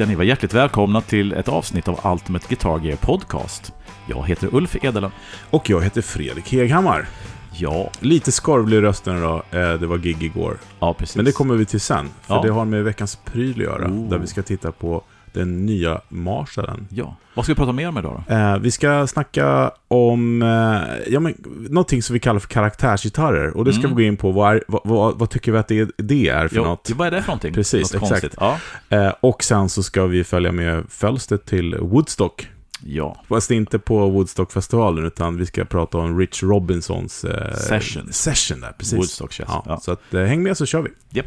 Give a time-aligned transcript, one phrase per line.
[0.00, 3.72] Ska ni vara hjärtligt välkomna till ett avsnitt av Ultimate Guitar Gear Podcast.
[4.06, 5.10] Jag heter Ulf Edelen.
[5.50, 7.08] Och jag heter Fredrik Heghammar.
[7.52, 10.58] Ja, Lite skorvlig i rösten idag, eh, det var gig igår.
[10.80, 11.16] ja precis.
[11.16, 12.42] Men det kommer vi till sen, för Ja.
[12.42, 13.88] det har med veckans pryl att göra.
[13.88, 14.08] Oh.
[14.08, 15.02] Där vi ska titta på
[15.32, 16.86] den nya Marshallen.
[16.90, 17.16] Ja.
[17.34, 18.34] Vad ska vi prata mer om idag då?
[18.34, 21.34] Eh, vi ska snacka om eh, ja, men,
[21.70, 23.56] någonting som vi kallar för karaktärsgitarrer.
[23.56, 23.96] Och det ska Mm.
[23.96, 24.30] vi gå in på.
[24.32, 26.90] Vad, är, vad, vad, vad tycker vi att det, det är för Jo, något?
[26.90, 27.54] Vad är det för någonting?
[27.54, 28.34] Precis, något exakt.
[28.40, 28.58] Ja.
[28.88, 32.48] Eh, och sen så ska vi följa med Fölstet till Woodstock.
[32.84, 33.22] ja.
[33.28, 38.12] Fast inte på Woodstockfestivalen, utan vi ska prata om Rich Robinsons eh, Session.
[38.12, 38.98] session där, precis.
[38.98, 39.46] Woodstock Chess.
[39.48, 39.80] Ja, Ja.
[39.80, 40.90] Så att, eh, häng med så kör vi.
[41.10, 41.26] Japp.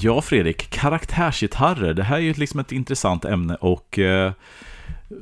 [0.00, 0.70] Ja, Fredrik.
[0.70, 1.94] Karaktärsgitarrer.
[1.94, 3.98] Det här är ju liksom ett intressant ämne och...
[3.98, 4.32] Eh,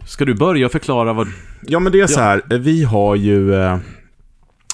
[0.06, 1.28] ska du börja förklara vad...
[1.66, 2.24] Ja, men det är så Ja.
[2.24, 3.54] här, eh, vi har ju...
[3.54, 3.78] Eh,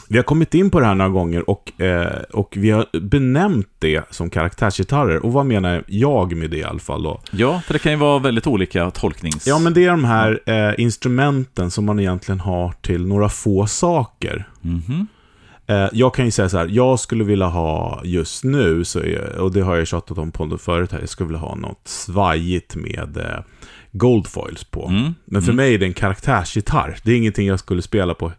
[0.09, 3.69] vi har kommit in på det här några gånger och, eh, och vi har benämnt
[3.79, 5.25] det som karaktärsgitarrer.
[5.27, 7.21] Och vad menar jag med det i alla fall då?
[7.31, 9.47] Ja, för det kan ju vara väldigt olika tolknings...
[9.47, 13.67] Ja, men det är de här eh, instrumenten som man egentligen har till några få
[13.67, 14.49] saker.
[14.61, 14.81] Mhm.
[14.91, 15.05] Eh,
[15.93, 19.01] jag kan ju säga så här, jag skulle vilja ha just nu, så
[19.39, 22.77] och det har jag tjatat om på förut här, jag skulle vilja ha något svajigt
[22.77, 23.41] med eh,
[23.93, 24.87] goldfoils på.
[24.89, 25.15] Mm.
[25.25, 25.57] Men för Mm.
[25.57, 26.97] mig är det en karaktärsgitarr.
[27.05, 28.33] Det är ingenting jag skulle spela på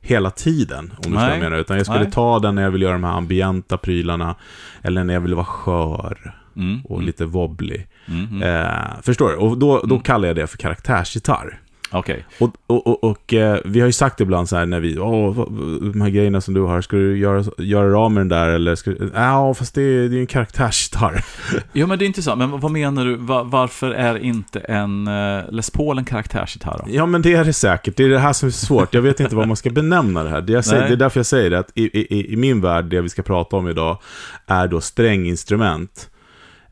[0.00, 1.56] hela tiden, om du förstår menar.
[1.56, 2.12] Utan jag skulle Nej.
[2.12, 4.34] ta den när jag vill göra de här ambienta prylarna,
[4.82, 6.80] eller när jag vill vara skör Mm.
[6.84, 7.82] och lite wobbly.
[8.08, 8.24] Mm.
[8.26, 8.42] Mm.
[8.42, 9.34] Eh, förstår du?
[9.36, 10.00] Och då, då Mm.
[10.02, 11.60] kallar jag det för karaktärsgitarr.
[11.94, 12.24] Okej.
[12.40, 15.46] Och, och, och, och eh, vi har ju sagt ibland så här när vi, åh,
[15.92, 18.74] de här grejerna som du har, ska du göra, göra av med den där eller?
[18.74, 21.24] Ska, du- ja, fast det, är- ju en karaktärsgitarr.
[21.72, 22.38] Jo, men det är intressant.
[22.38, 23.16] Men vad menar du?
[23.16, 26.84] Va- varför är inte en eh, Les Paul en karaktärsgitarr då?
[26.94, 27.96] Ja, men det är det säkert.
[27.96, 28.94] Det är det här som är svårt.
[28.94, 30.40] Jag vet inte vad man ska benämna det här.
[30.40, 33.00] Det, säger, det är därför jag säger det, att i, i, i min värld, det
[33.00, 33.98] vi ska prata om idag,
[34.46, 36.10] är då stränginstrument.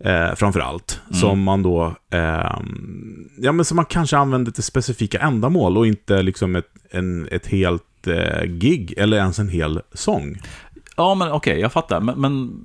[0.04, 1.00] Eh, framför allt.
[1.08, 1.20] Mm.
[1.20, 6.22] Som man då, ehm, ja men som man kanske använder till specifika ändamål och inte
[6.22, 10.36] liksom ett, en, ett helt eh, gig eller ens en hel sång.
[10.96, 12.00] Ja, men okej, jag fattar.
[12.00, 12.60] Men, men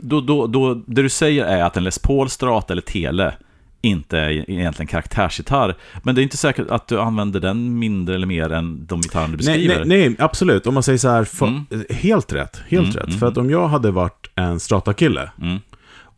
[0.00, 3.34] då, då, då, det du säger är att en Les Paul Strata eller Tele
[3.82, 5.76] inte är egentligen karaktärsgitarr.
[6.02, 9.26] Men det är inte säkert att du använder den mindre eller mer än de gitarrer
[9.26, 9.84] du Nej, beskriver.
[9.84, 10.66] nej, nej, absolut.
[10.66, 11.64] Om man säger så här, för, Mm.
[11.90, 12.60] helt rätt.
[12.68, 13.06] Helt Mm, rätt.
[13.06, 15.58] mm, För att om jag hade varit en strata-kille Mm.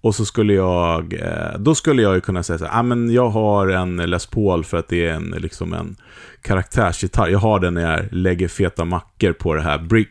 [0.02, 3.12] Och så skulle jag, eh, då skulle jag ju kunna säga så här, ah, men
[3.12, 5.96] jag har en Les Paul för att det är en, liksom en
[6.42, 7.28] karaktärsgitarr.
[7.28, 10.06] Jag har den när jag lägger feta mackor på det här bry,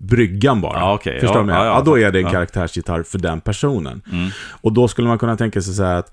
[0.00, 0.78] bryggan bara.
[0.78, 1.20] Ja, okej.
[1.20, 2.30] Förstår du ja, Ja, ja, då är det en ja.
[2.30, 4.02] karaktärsgitarr för den personen.
[4.12, 4.30] Mm.
[4.60, 6.12] Och då skulle man kunna tänka sig så här att,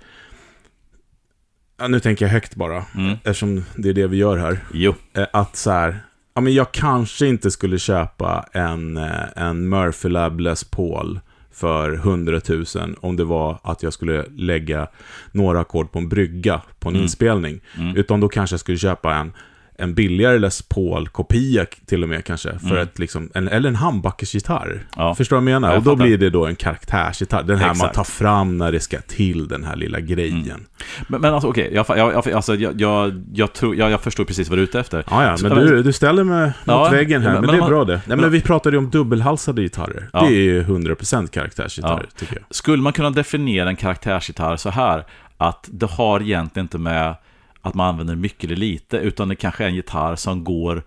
[1.80, 3.12] ja, nu tänker jag högt bara, Mm.
[3.24, 4.60] eftersom det är det vi gör här.
[4.74, 4.96] Jo.
[5.18, 6.00] Eh, att så här,
[6.36, 11.20] ja men jag kanske inte skulle köpa en, eh, en Murphy Lab Les Paul
[11.52, 12.66] för 100 000
[13.02, 14.88] om det var att jag skulle lägga
[15.32, 17.04] några ackord på en brygga på en Mm.
[17.04, 17.60] inspelning.
[17.78, 17.96] Mm.
[17.98, 19.34] Utan då kanske jag skulle köpa en,
[19.80, 22.60] en billigare Les Paul-kopia till och med kanske.
[22.60, 22.78] För Mm.
[22.84, 24.88] ett, liksom, en, eller en handbackesgitarr.
[24.96, 25.16] Ja.
[25.16, 25.70] Förstår du vad jag menar?
[25.74, 26.04] Jag och då fattar.
[26.06, 27.44] blir det då en karaktärsgitarr.
[27.44, 27.96] Den här man Exakt.
[27.96, 30.40] tar fram när det ska till den här lilla grejen.
[30.44, 30.66] Mm.
[31.08, 34.26] Men, men alltså okej, jag, jag, jag, alltså, jag, jag, jag, tror, jag, jag förstår
[34.26, 35.04] precis vad du är ute efter.
[35.10, 37.68] Ja, ja, men du, du ställer mig mot Ja, väggen här, men- men, det är
[37.68, 37.94] bra man- det.
[37.94, 40.10] Nej, men, men- vi pratade ju om dubbelhalsade gitarrer.
[40.14, 40.20] Ja.
[40.22, 42.20] Det är ju 100% karaktärsgitarrer, Ja.
[42.20, 42.44] tycker jag.
[42.50, 45.04] Skulle man kunna definiera en karaktärsgitarr så här,
[45.38, 47.16] att det har egentligen inte med
[47.62, 50.84] att man använder mycket eller lite, utan det kanske är en gitarr som går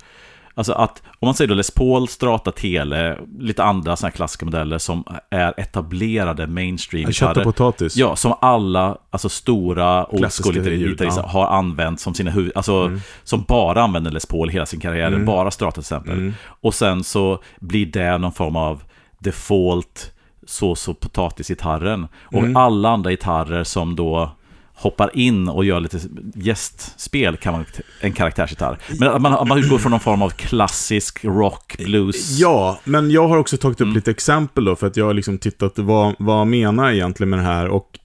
[0.55, 4.44] Alltså att, om man säger då Les Paul, Strata Tele, lite andra sådana här klassiska
[4.44, 7.97] modeller som är etablerade mainstream Kött och potatis.
[7.97, 11.28] Ja, som alla alltså stora old Klassiska school ljud, gitarrister ja.
[11.28, 12.53] har använt som sina huvud...
[12.55, 13.00] Alltså, Mm.
[13.25, 15.25] som bara använder Les Paul hela sin karriär, Mm.
[15.25, 16.12] bara Strata till exempel.
[16.19, 16.34] Mm.
[16.44, 18.83] Och sen så blir det någon form av
[19.19, 20.13] default
[20.47, 22.07] sås och potatisgitarren.
[22.24, 22.57] Och Mm.
[22.57, 24.30] alla andra gitarrer som då
[24.74, 26.01] hoppar in och gör lite
[26.34, 27.65] gästspel kan vara
[28.01, 28.78] en karaktärsgitarr.
[29.01, 32.39] Men att man, man utgår från någon form av klassisk rock, blues.
[32.39, 33.95] Ja, men jag har också tagit upp Mm.
[33.95, 37.39] lite exempel då, för att jag har liksom tittat vad, vad menar jag egentligen med
[37.39, 37.69] det här.
[37.69, 37.98] Och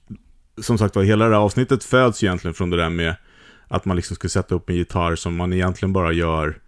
[0.62, 3.14] som sagt var, hela det här avsnittet föds egentligen från det där med
[3.68, 6.58] att man liksom ska sätta upp en gitarr som man egentligen bara gör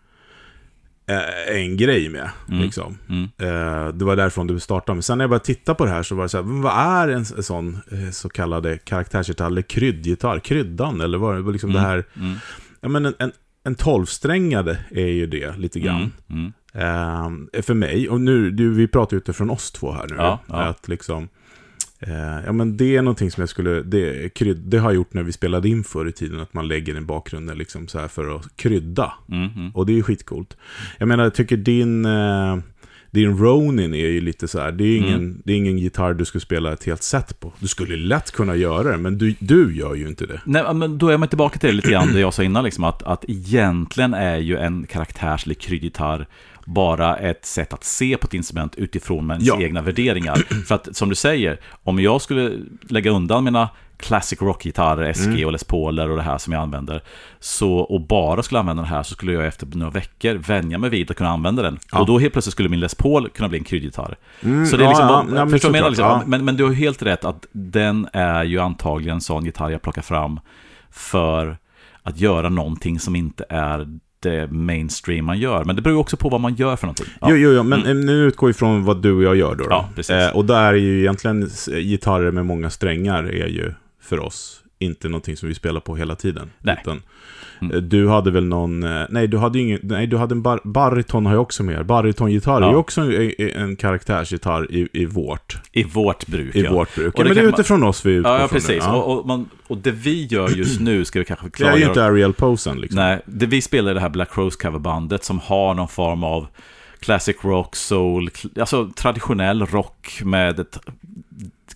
[1.49, 2.31] en grej med.
[2.49, 2.62] Mm.
[2.62, 2.99] Liksom.
[3.09, 3.23] Mm.
[3.39, 4.97] Eh, det var därifrån du startade.
[4.97, 6.73] Men sen när jag började titta på det här så var det så här, vad
[6.73, 10.39] är en, sån eh, så kallade karaktärsgitarr eller kryddgitarr?
[10.39, 12.05] Kryddan eller vad vad liksom det här?
[12.17, 12.37] Mm.
[12.81, 13.33] Ja men en, en,
[13.65, 16.12] en tolvsträngade är ju det lite grann.
[16.31, 16.53] Mm.
[16.75, 17.49] Mm.
[17.53, 20.15] Eh, för mig, och nu, du, vi pratar ju utifrån oss två här nu.
[20.19, 20.55] Ja, ja.
[20.55, 21.29] Att liksom,
[22.00, 25.14] eh, ja men det är någonting som jag skulle, det, krydd, det har jag gjort
[25.14, 28.08] när vi spelade in förr i tiden, att man lägger en bakgrunden liksom så här
[28.08, 29.12] för att krydda.
[29.29, 29.50] Mm.
[29.56, 29.70] Mm.
[29.70, 30.56] Och det är ju skitcoolt.
[30.99, 32.56] Jag menar, jag tycker din, eh,
[33.11, 36.25] din Ronin är ju lite så här, det är ingen, det är ingen gitarr du
[36.25, 37.52] skulle spela ett helt set på.
[37.58, 40.41] Du skulle lätt kunna göra det, men du, du gör ju inte det.
[40.44, 42.85] Nej, men då är man tillbaka till det lite grann, det jag sa innan, liksom,
[42.85, 46.26] att, att egentligen är ju en karaktärslig kryddgitarr
[46.75, 49.61] bara ett sätt att se på ett instrument utifrån ens Ja.
[49.61, 50.37] egna värderingar.
[50.69, 52.52] För att, som du säger, om jag skulle
[52.88, 55.46] lägga undan mina classic rock-gitarrer, SG Mm.
[55.46, 57.02] och Les Pauler och det här som jag använder,
[57.40, 60.90] så, och bara skulle använda den här, så skulle jag efter några veckor vänja mig
[60.90, 61.78] vid att kunna använda den.
[61.93, 62.00] Ja.
[62.00, 64.16] Och då helt plötsligt skulle min Les Paul kunna bli en kryddgitarr.
[64.43, 65.88] Mm, Så det är liksom, ja, ja, men förstår du menar?
[65.90, 66.05] Liksom?
[66.06, 66.23] ja.
[66.26, 69.82] Men, men du har helt rätt att den är ju antagligen en sån gitarr jag
[69.82, 70.40] plockar fram
[70.90, 71.56] för
[72.02, 73.87] att göra någonting som inte är
[74.22, 75.64] det mainstream man gör.
[75.64, 77.06] Men det beror ju också på vad man gör för någonting.
[77.20, 77.26] Ja.
[77.31, 79.64] Jo, jo, jo, men eh, nu utgår vi från vad du och jag gör då.
[79.64, 79.70] då.
[79.70, 80.11] Ja, precis.
[80.11, 83.72] Eh, och där är ju egentligen gitarrer med många strängar är ju
[84.02, 86.50] för oss inte någonting som vi spelar på hela tiden.
[86.58, 86.78] Nej.
[86.82, 87.02] Utan,
[87.61, 87.77] Mm.
[87.77, 90.61] eh, Du hade väl någon, eh, nej du hade ingen, nej du hade en bar,
[90.65, 91.87] bariton har jag också med.
[91.87, 92.71] Baritongitarr är Ja.
[92.71, 96.57] ju också en, en karaktärsgitarr i, i vårt, I vårt bruk.
[96.57, 96.73] i ja.
[96.73, 97.15] vårt bruk.
[97.19, 98.77] Ja, men det är kan man- utifrån oss vi utgår Ja, ja precis.
[98.85, 98.93] ja.
[99.03, 101.85] Och, och, man, och det vi gör just nu ska vi kanske Det är ju
[101.85, 102.97] inte Ariel-posen liksom.
[103.01, 106.47] Nej, det vi spelar i det här Black Rose coverbandet som har någon form av
[107.01, 108.31] classic rock, soul,
[108.61, 110.79] alltså traditionell rock med ett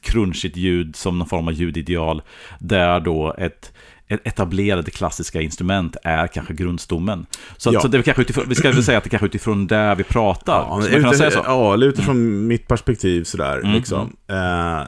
[0.01, 2.23] crunchigt ljud som någon form av ljudideal.
[2.59, 3.73] Där då ett
[4.09, 7.27] etablerade klassiska instrument är kanske grundstommen.
[7.57, 7.81] Så, Ja.
[7.81, 10.03] så det är kanske utifrån, vi ska väl säga att det kanske utifrån där vi
[10.05, 10.53] pratar.
[10.69, 11.43] Ja, men ute- säga så?
[11.45, 13.59] ja, eller utifrån mitt perspektiv sådär.
[13.59, 14.17] Mm, liksom.
[14.31, 14.37] Eh,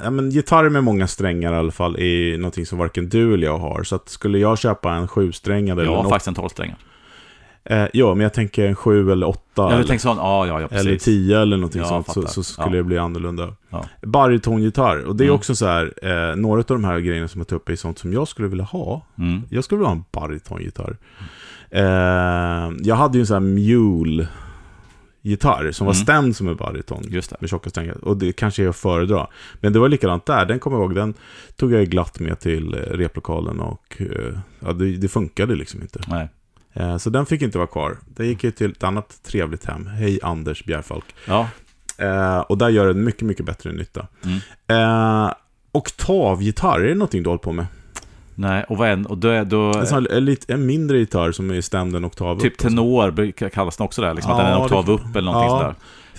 [0.05, 3.47] ja, men gitarrer med många strängar i alla fall är någonting som varken du eller
[3.47, 3.83] jag har.
[3.83, 6.77] Så att skulle jag köpa en sjusträngad eller Ja, en faktiskt en tolvsträngar.
[7.71, 9.43] Eh, ja, men jag tänker en sju eller åtta.
[9.57, 10.87] Jag eller, sån, ja, ja, ja, precis.
[10.87, 12.09] eller tio eller någonting Ja, sånt.
[12.11, 12.73] Så, så skulle Ja.
[12.77, 13.55] det bli annorlunda.
[13.71, 13.85] Ja.
[14.03, 15.05] Baritongitarr.
[15.05, 15.35] Och det är Mm.
[15.37, 17.99] också så här, eh, några av de här grejerna som jag tar upp är sånt
[17.99, 19.07] som jag skulle vilja ha.
[19.19, 19.43] Mm.
[19.51, 20.97] Jag skulle vilja ha en baritongitarr.
[21.71, 24.29] Eh, jag hade ju en sån här mule
[25.23, 26.03] gitarr som var Mm.
[26.05, 27.03] stämd som en bariton.
[27.09, 27.37] Just det.
[27.41, 28.05] Med tjocka strängar.
[28.05, 29.27] Och det kanske är att föredra.
[29.61, 30.45] Men det var likadant där.
[30.47, 30.95] Den kommer jag ihåg.
[30.95, 31.15] Den
[31.57, 33.61] tog jag glatt med till eh, replokalen.
[33.61, 36.01] Och eh, ja, det, det funkade liksom inte.
[36.09, 36.29] Nej.
[36.77, 37.97] Eh, Så den fick inte vara kvar.
[38.07, 39.87] Den gick ju till ett annat trevligt hem.
[39.87, 41.05] Hej Anders Bjärfalk.
[41.29, 41.49] Ja.
[41.99, 44.07] Eh, Och där gör den mycket, mycket bättre nytta.
[44.25, 44.39] Mm.
[45.25, 45.33] Eh,
[45.73, 47.67] Oktavgitarr, är det någonting du håller på med?
[48.35, 49.75] Nej, och vad är och då är då...
[49.75, 53.77] En, sån, en, en mindre gitarr som är stämd en oktav Typ upp tenor kallas
[53.77, 55.59] den också där, liksom, att den är en Ja, oktav det- upp eller någonting ja.
[55.59, 55.75] sådär.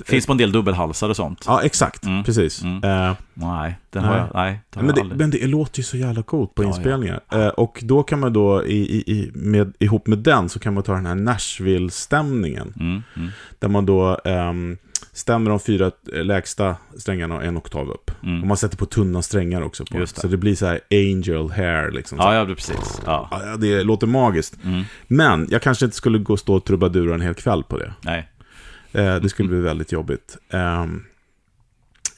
[0.06, 1.44] Finns på en del dubbelhalsar och sånt.
[1.48, 2.04] Ja, exakt.
[2.06, 2.24] Mm.
[2.24, 2.64] Precis.
[2.64, 2.84] Mm.
[2.84, 4.20] Eh, Nej, den har Nej.
[4.22, 6.68] jag, nej, har men, jag det, men det låter ju så jävla coolt på Ja,
[6.70, 6.76] ja.
[6.76, 7.20] inspelningar.
[7.32, 10.74] Eh, och då kan man då, i, i, i, med, ihop med den, så kan
[10.74, 12.74] man ta den här Nashville-stämningen.
[12.80, 13.30] Mm, mm,
[13.60, 14.78] Där man då ehm,
[15.14, 18.12] stämmer de fyra eh, lägsta strängarna en oktav upp.
[18.24, 18.42] mm.
[18.42, 19.98] Och man sätter på tunna strängar också på.
[19.98, 20.08] Det.
[20.08, 22.18] Så det blir så här angel hair liksom.
[22.22, 23.02] Ja, ja, det- precis.
[23.06, 23.28] Ja.
[23.32, 24.58] Ja, det låter magiskt.
[24.64, 24.84] Mm.
[25.08, 27.94] Men jag kanske inte skulle gå och stå och trubadura en hel kväll på det.
[28.02, 28.30] Nej.
[28.92, 30.38] Eh, det skulle bli väldigt jobbigt.
[30.50, 31.04] Ehm,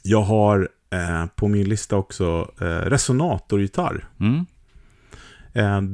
[0.02, 4.08] jag har eh, på min lista också eh, resonatorgitarr.
[4.20, 4.46] Mm.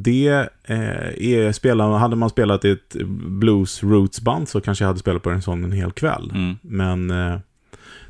[0.02, 2.96] Det är spela, hade man spelat i ett
[3.26, 6.31] blues roots band så kanske jag hade spelat på en sån en hel kväll.
[6.34, 6.56] Mm.
[6.62, 7.12] Men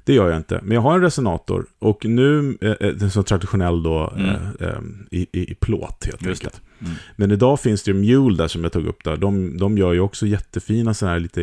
[0.06, 0.60] det gör jag inte.
[0.62, 4.28] Men jag har en resonator och nu, eh, eh, så traditionell då, Mm.
[4.30, 4.78] eh, eh,
[5.10, 6.62] i, i, i plåt helt Just enkelt.
[6.80, 6.92] Mm.
[7.16, 9.16] Men idag finns det ju Mule där som jag tog upp där.
[9.16, 11.42] De, de gör ju också jättefina sådana här lite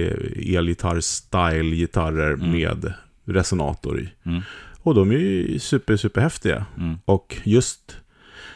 [0.58, 2.52] elgitarr-style-gitarrer Mm.
[2.52, 2.94] med
[3.26, 4.10] resonator i.
[4.26, 4.42] Mm.
[4.82, 6.66] Och de är ju super, super häftiga.
[6.78, 6.96] Mm.
[7.06, 7.98] Och just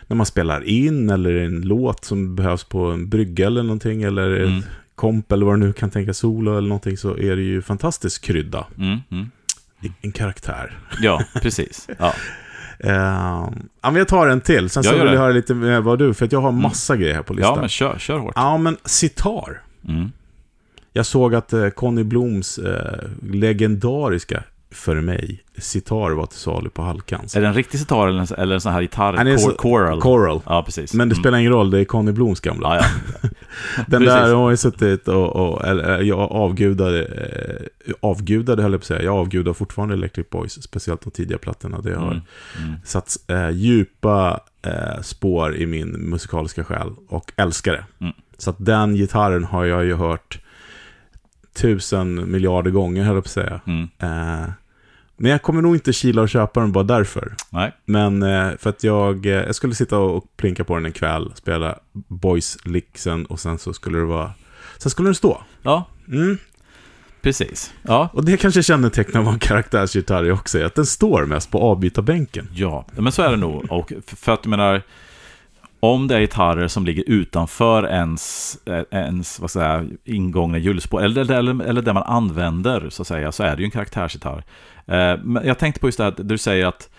[0.08, 4.36] när man spelar in eller en låt som behövs på en brygga eller någonting eller
[4.40, 4.58] Mm.
[4.60, 7.62] ett komp eller vad det nu kan tänka solo eller någonting så är det ju
[7.62, 8.68] fantastisk krydda.
[8.78, 8.98] Mm.
[9.12, 9.32] Mm.
[10.01, 10.77] En karaktär.
[11.01, 11.88] Ja, precis.
[12.00, 12.13] Ja.
[12.86, 14.69] Uh, ja, men jag tar en till.
[14.69, 16.98] Sen så Jag vill jag höra lite mer vad du, för att jag har massa
[16.98, 17.53] grejer här på listan.
[17.55, 18.34] ja, men kör, kör hårt.
[18.36, 19.62] Ja, men sitar.
[19.88, 20.12] Mm.
[20.93, 23.00] Jag såg att eh, Conny Bloms eh,
[23.31, 27.36] legendariska, för mig, sitar var till salu på Halkans.
[27.36, 29.14] Är det en riktig sitar eller en, eller en sån här gitarr?
[29.14, 30.02] Är Cor- så- Choral?
[30.02, 30.42] Coral.
[30.46, 30.94] Ja, precis.
[30.94, 31.24] Men det Mm.
[31.24, 32.76] spelar ingen roll, det är Conny Bloms gamla.
[32.76, 32.86] Ja,
[33.22, 33.30] ja.
[33.88, 34.08] Den precis.
[34.16, 38.88] där har jag suttit och, och eller, jag avgudade, eh, avgudade höll jag på att
[38.88, 41.82] säga, jag avgudar fortfarande Electric Boys, speciellt de tidiga plattorna.
[41.82, 42.22] Det har Mm.
[42.68, 42.74] Mm.
[42.84, 47.86] satt eh, djupa eh, spår i min musikaliska själ och älskar det.
[48.06, 48.14] Mm.
[48.38, 50.40] Så att den gitarren har jag ju hört
[51.58, 53.62] tusen miljarder gånger, höll jag på att säga.
[53.68, 53.84] Mm.
[54.00, 54.50] Eh,
[55.20, 57.36] men jag kommer nog inte kila och köpa den bara därför.
[57.50, 57.72] Nej.
[57.86, 61.32] Men eh, för att jag, eh, jag skulle sitta och plinka på den en kväll,
[61.36, 64.32] spela Boys Lixen och sen så skulle det vara,
[64.78, 65.42] sen skulle den stå.
[65.62, 66.38] Ja, Mm.
[67.22, 67.74] precis.
[67.82, 68.10] Ja.
[68.14, 72.50] Och det kanske kännetecknar vad en karaktärsgitarr är också, att den står mest på avbytarbänken.
[72.54, 73.72] Ja, men så är det nog.
[73.72, 74.82] Och för, för att jag menar,
[75.79, 81.03] om det är gitarrer som ligger utanför ens, eh, ens vad säger, jag, ingångna hjulspår,
[81.03, 84.43] eller, eller, eller det man använder, så att säga, så är det ju en karaktärsgitarr.
[84.86, 86.89] Eh, men jag tänkte på just det här, du säger att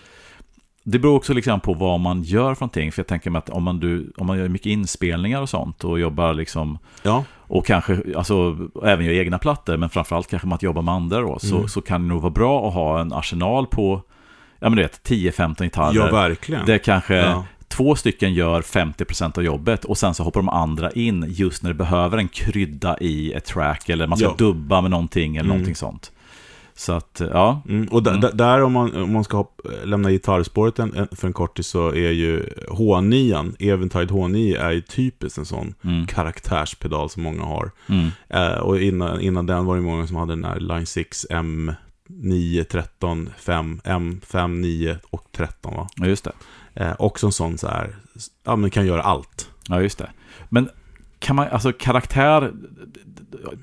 [0.83, 2.91] det beror också liksom på vad man gör för någonting.
[2.91, 5.83] För jag tänker mig att om man, du, om man gör mycket inspelningar och sånt
[5.83, 7.23] och jobbar liksom Ja.
[7.37, 11.21] och kanske alltså, även gör egna plattor, men framförallt kanske man att jobba med andra
[11.21, 11.67] då, så, Mm.
[11.67, 14.01] så kan det nog vara bra att ha en arsenal på
[14.59, 15.95] ja, men du vet, 10-15 gitarrer.
[15.95, 16.65] Ja, verkligen.
[16.65, 17.45] där kanske Ja.
[17.69, 21.69] Två stycken gör 50% av jobbet och sen så hoppar de andra in just när
[21.69, 24.35] det behöver en krydda i ett track eller man ska Ja.
[24.37, 25.47] dubba med någonting eller Mm.
[25.57, 26.11] någonting sånt.
[26.75, 27.61] Så att, ja.
[27.69, 28.21] Mm, och Mm.
[28.33, 31.87] där om man, om man ska hopp, lämna gitarrspåret en, en, för en kortis så
[31.89, 36.07] är ju H9, Eventide H9 är ju typiskt en sån Mm.
[36.07, 37.71] karaktärspedal som många har.
[37.89, 38.07] Mm.
[38.29, 42.63] Eh, och innan, innan den var det många som hade den här Line 6 M9,
[42.63, 45.87] 13, 5, M5, 9 och 13 va?
[45.95, 46.31] Ja, just det.
[46.79, 47.95] Eh, också en sån så här,
[48.43, 49.49] ja men kan göra allt.
[49.67, 50.09] Ja, just det.
[50.49, 50.69] Men
[51.19, 52.51] kan man, alltså karaktär,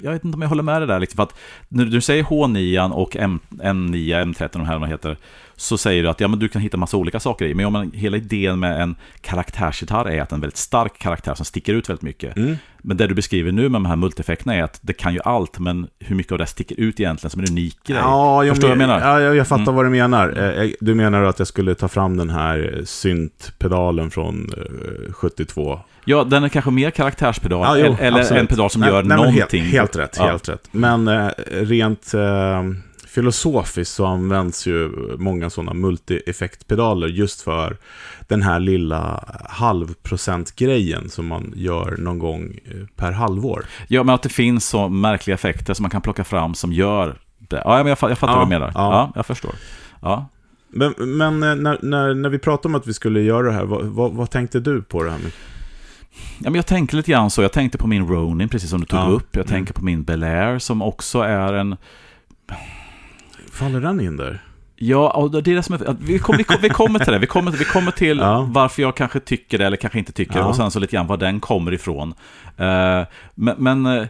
[0.02, 2.22] jag vet inte om jag håller med dig där, liksom, för att när du säger
[2.22, 5.16] H9 och M, M9, M13 och här vad heter,
[5.58, 7.72] så säger du att ja, men du kan hitta massa olika saker i, men om
[7.72, 11.88] man, hela idén med en karaktärsgitarr är att en väldigt stark karaktär som sticker ut
[11.88, 12.36] väldigt mycket.
[12.36, 12.56] Mm.
[12.78, 15.58] Men det du beskriver nu med de här multieffekterna är att det kan ju allt,
[15.58, 17.98] men hur mycket av det sticker ut egentligen som en unik grej?
[17.98, 19.00] Ja, jag, Förstår vad jag menar?
[19.00, 19.74] Ja, jag, jag fattar Mm.
[19.74, 20.34] vad du menar.
[20.38, 25.80] Eh, jag- Du menar att jag skulle ta fram den här syntpedalen från eh, 72.
[26.08, 28.40] Ja, den är kanske mer karaktärspedal, Ja, jo, eller, absolut.
[28.40, 29.62] en pedal som Nej, gör nej, någonting.
[29.62, 30.26] Helt, helt rätt, Ja.
[30.26, 30.68] helt rätt.
[30.72, 32.62] Men eh, rent eh,
[33.08, 37.76] filosofiskt så används ju många sådana multi-effektpedaler just för
[38.28, 43.64] den här lilla halvprocent-grejen som man gör någon gång eh, per halvår.
[43.88, 47.18] Ja, men att det finns så märkliga effekter som man kan plocka fram som gör
[47.38, 47.62] det.
[47.64, 48.72] Ja, men jag, jag fattar Ja, vad du menar.
[48.74, 48.92] Ja.
[48.92, 49.12] ja.
[49.14, 49.54] jag förstår.
[50.02, 50.28] Ja.
[50.68, 53.64] Men, men eh, när, när, när vi pratade om att vi skulle göra det här,
[53.64, 55.32] vad, vad, vad tänkte du på det här med?
[56.38, 57.42] Ja, men jag tänkte lite grann så.
[57.42, 59.06] Jag tänkte på min Ronin, precis som du tog Ja.
[59.06, 59.36] upp.
[59.36, 59.52] Jag Mm.
[59.56, 61.76] tänker på min Bel Air, som också är en...
[63.52, 64.42] Faller den in där?
[64.78, 65.96] Ja, och det är det som är...
[66.00, 67.18] Vi, kom, vi, kom, vi kommer till det.
[67.18, 68.48] Vi kommer, vi kommer till Ja.
[68.50, 70.38] varför jag kanske tycker det eller kanske inte tycker det.
[70.40, 70.44] Ja.
[70.46, 72.14] Och sen så lite grann var den kommer ifrån.
[72.56, 73.02] Eh,
[73.34, 73.54] men...
[73.58, 74.06] men eh,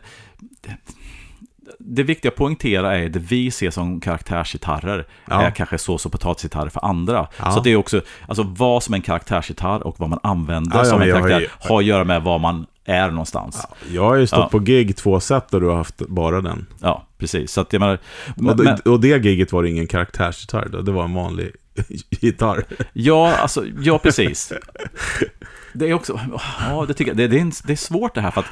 [1.87, 5.43] det, viktiga att poängtera är det vi ser som karaktärsgitarrer Ja.
[5.43, 7.27] är kanske sås och potatisgitarrer för andra.
[7.39, 7.51] Ja.
[7.51, 10.85] Så det är också, alltså vad som är en karaktärsgitarr och vad man använder Ja,
[10.85, 13.67] ja, som en jag har karaktär ju- har att göra med var man är någonstans.
[13.71, 14.49] Ja, Jag har ju stått Ja.
[14.49, 16.67] på gig två sätt och du har haft bara den.
[17.19, 17.53] precis.
[17.53, 17.99] Så att jag menar,
[18.37, 21.15] men, Och, det- men, och det giget var det ingen karaktärsgitarr då, det var en
[21.15, 21.51] vanlig
[22.11, 22.65] gitarr.
[22.93, 24.53] ja, alltså, ja, precis.
[25.73, 26.21] Det är också,
[26.71, 28.47] ja, det tycker jag, det, det, är, det är svårt det här för att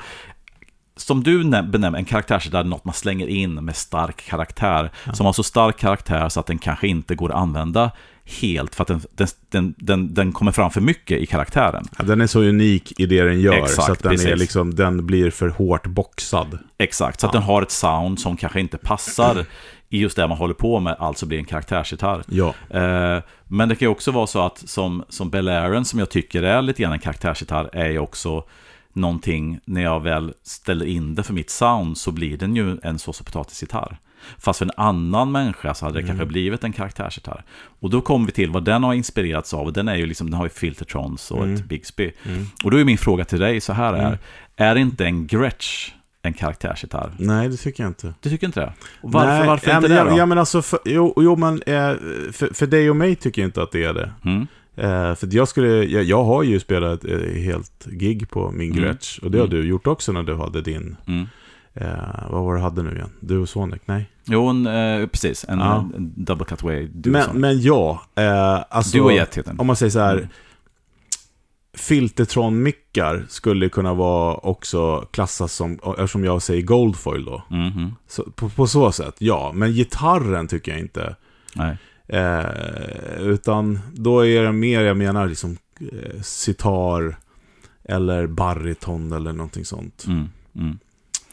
[0.96, 4.90] som du nä- benämner, en karaktärsgitarr är något man slänger in med stark karaktär.
[5.12, 7.90] Som har så stark karaktär så att den kanske inte går att använda
[8.40, 9.00] helt för att den,
[9.50, 11.84] den, den, den, kommer fram för mycket i karaktären.
[11.98, 14.38] Ja, den är så unik i det den gör, Exakt, så att den, är precis.
[14.38, 16.58] liksom, den blir för hårt boxad.
[16.78, 17.40] Exakt, så att Ja.
[17.40, 19.44] den har ett sound som kanske inte passar
[19.88, 22.22] i just det man håller på med, alltså blir en karaktärsgitarr.
[22.28, 25.98] Ja, Eh, men det kan ju också vara så att som, som Bel Airen, som
[25.98, 28.44] jag tycker är lite grann en karaktärsgitarr, är ju också
[28.94, 32.98] någonting, när jag väl ställer in det för mitt sound, så blir den ju en
[32.98, 33.98] sås och potatisgitarr.
[34.38, 37.44] Fast för en annan människa så hade det kanske blivit en karaktärsgitarr.
[37.80, 39.66] Och då kommer vi till vad den har inspirerats av.
[39.66, 42.12] Och den, är ju liksom, den har ju Filtertrons och ett Bigsby.
[42.64, 44.18] Och då är min fråga till dig så här är,
[44.56, 47.12] är inte en Gretsch en karaktärsgitarr?
[47.18, 48.14] nej det tycker jag inte.
[48.20, 48.72] Du tycker inte det?
[49.00, 50.10] Och varför, nej, varför ja, inte men, det då?
[50.10, 51.94] ja, ja, men alltså, för, jo, jo men eh,
[52.32, 54.12] för, för dig och mig tycker jag inte att det är det.
[54.76, 55.10] Mm.
[55.10, 58.82] Eh, för jag skulle, jag, jag har ju spelat eh, helt gig på min Mm.
[58.82, 59.18] Gretsch.
[59.22, 59.56] Och det har Mm.
[59.60, 61.26] du gjort också när du hade din, Mm.
[61.74, 63.10] eh, vad var det du hade nu igen?
[63.20, 63.80] Du och Sonic?
[63.86, 64.10] Nej.
[64.26, 65.44] Jo, en, eh, precis.
[65.48, 65.88] En, Ja.
[65.96, 66.88] en double cutaway.
[66.94, 69.60] Du Men, men ja, eh, alltså, du och Jet heter den.
[69.60, 70.28] om man säger så här, Mm.
[71.76, 77.42] Filtertron-mickar skulle kunna vara också klassas som, eftersom jag säger Goldfoil då.
[77.50, 77.94] Mhm.
[78.08, 79.52] Så, på, på så sätt, ja.
[79.54, 81.16] Men gitarren tycker jag inte.
[81.56, 81.76] Nej.
[82.08, 87.16] Eh, utan då är det mer, jag menar, liksom eh, sitar
[87.84, 90.04] eller bariton eller någonting sånt.
[90.06, 90.28] Mm.
[90.56, 90.78] Mm.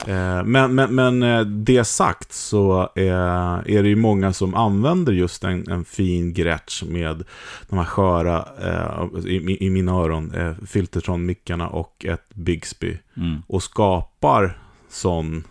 [0.08, 5.14] Eh, men men, men eh, det sagt så är, är det ju många som använder
[5.14, 7.24] just en, en fin Gretsch med
[7.70, 13.00] de här sköra, eh, i, i mina öron, eh, Filtertron-mickarna och ett Bigsby.
[13.18, 13.42] Mm.
[13.48, 14.58] Och skapar
[14.90, 15.44] sån,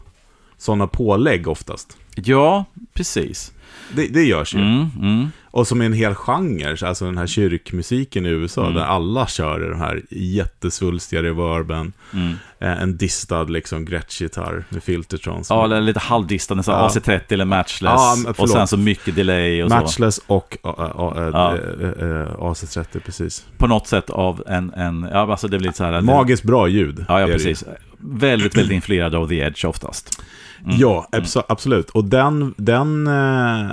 [0.56, 1.96] såna pålägg oftast.
[2.14, 3.52] Ja, precis.
[3.94, 4.58] Det, det görs ju.
[4.58, 5.30] Mm, mm.
[5.52, 8.74] Och som är en hel genre, alltså den här kyrkmusiken i USA, Mm.
[8.74, 11.92] där alla kör den här jättesvulstiga reverben.
[12.14, 12.32] Mm.
[12.60, 15.50] Eh, En distad liksom Gretsch-gitarr med filtertrons.
[15.50, 16.88] Ja, eller lite halvdistande, så Ja.
[16.88, 18.24] AC30 eller matchless.
[18.26, 19.76] Ja, och sen så mycket delay och så.
[19.76, 21.56] Matchless och uh, uh, uh, Ja.
[21.80, 23.46] uh, uh, AC30, precis.
[23.58, 26.00] På något sätt av en, en ja alltså det blir lite så här.
[26.00, 27.04] Magiskt bra ljud.
[27.08, 27.64] Ja, ja är det precis.
[28.00, 30.22] Väldigt, väldigt influerad av The Edge oftast.
[30.64, 30.76] Mm.
[30.78, 31.90] Ja, abso- absolut.
[31.90, 33.70] Och den, den, eh,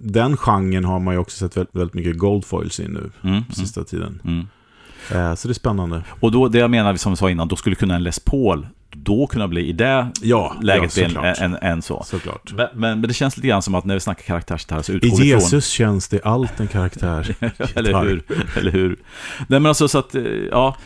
[0.00, 3.84] den genren har man ju också sett väldigt, väldigt mycket Goldfoils i nu, Mm, sista
[3.84, 4.20] tiden.
[4.24, 4.46] mm.
[5.10, 6.02] Eh, så det är spännande.
[6.20, 8.66] Och då, det jag menar, som vi sa innan, då skulle kunna en Les Paul
[8.90, 11.38] då kunna bli i det Ja, läget ja, en, såklart.
[11.38, 12.02] en, en så.
[12.06, 12.52] Såklart.
[12.56, 14.94] Men, men, men det känns lite grann som att när vi snackar karaktärsgitarr så I
[14.94, 15.26] utgår från...
[15.26, 17.34] Jesus känns det allt en karaktär.
[17.74, 18.22] Eller hur?
[18.56, 18.88] Eller hur?
[19.48, 20.76] Nej men alltså så att, eh, ja,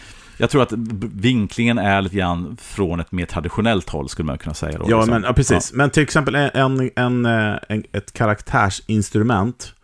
[0.40, 0.72] jag tror att
[1.14, 4.84] vinklingen är lite grann från ett mer traditionellt håll skulle man kunna säga då.
[4.88, 5.14] Ja, liksom.
[5.14, 5.72] men, ja, precis.
[5.72, 9.74] Men till exempel en, en, en, eh, ett karaktärsinstrument.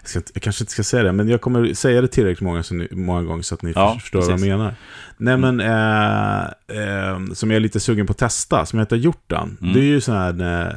[0.00, 2.62] Jag, ska, jag kanske inte ska säga det, men jag kommer säga det tillräckligt många,
[2.62, 4.48] så ni, många gånger så att ni Ja, förstår vad jag precis.
[4.48, 4.74] menar.
[5.16, 6.44] Nej, men eh,
[6.82, 9.58] eh, som jag är lite sugen på att testa, som jag inte har gjort än.
[9.60, 9.74] Mm.
[9.74, 10.30] Det är ju sån här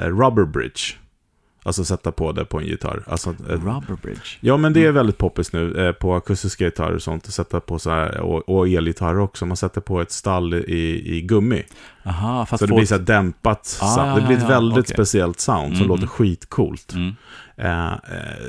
[0.03, 0.81] eh, rubber bridge.
[1.63, 3.03] Alltså sätta på det på en gitarr.
[3.07, 4.21] Alltså, eh, Rubber Bridge.
[4.39, 7.25] Ja, men det är väldigt poppis nu eh, på akustiska gitarrer och sånt.
[7.27, 9.45] Att sätta på så här, och, och elgitarrer också.
[9.45, 11.63] Man sätter på ett stall i, i gummi.
[12.05, 14.49] Aha, för att Så det blir så här dämpat Ah, ja, Det blir ett ja,
[14.49, 14.93] väldigt okej.
[14.93, 15.87] speciellt sound som Mm.
[15.87, 16.93] låter skitcoolt.
[16.93, 17.15] Mm.
[17.57, 17.97] Eh, eh,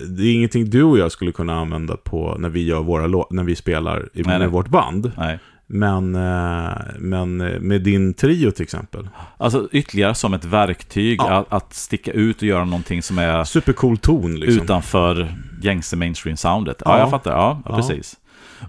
[0.08, 3.44] det är ingenting du och jag skulle kunna använda på när vi, gör våra när
[3.44, 4.48] vi spelar i, Nej, med nej.
[4.48, 5.12] vårt band.
[5.16, 5.38] Nej.
[5.72, 9.08] Men, eh, men med din trio till exempel.
[9.36, 11.30] Alltså ytterligare som ett verktyg Ja.
[11.38, 14.62] att, att sticka ut och göra någonting som är Supercool ton liksom.
[14.64, 16.82] utanför gängse mainstream-soundet.
[16.84, 16.98] Ja, Ja.
[16.98, 17.30] jag fattar.
[17.30, 18.16] Ja, ja, precis.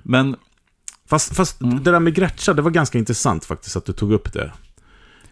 [0.04, 0.36] Men,
[1.10, 1.84] Fast, fast Mm.
[1.84, 4.52] det där med Gretcha, det var ganska intressant faktiskt att du tog upp det.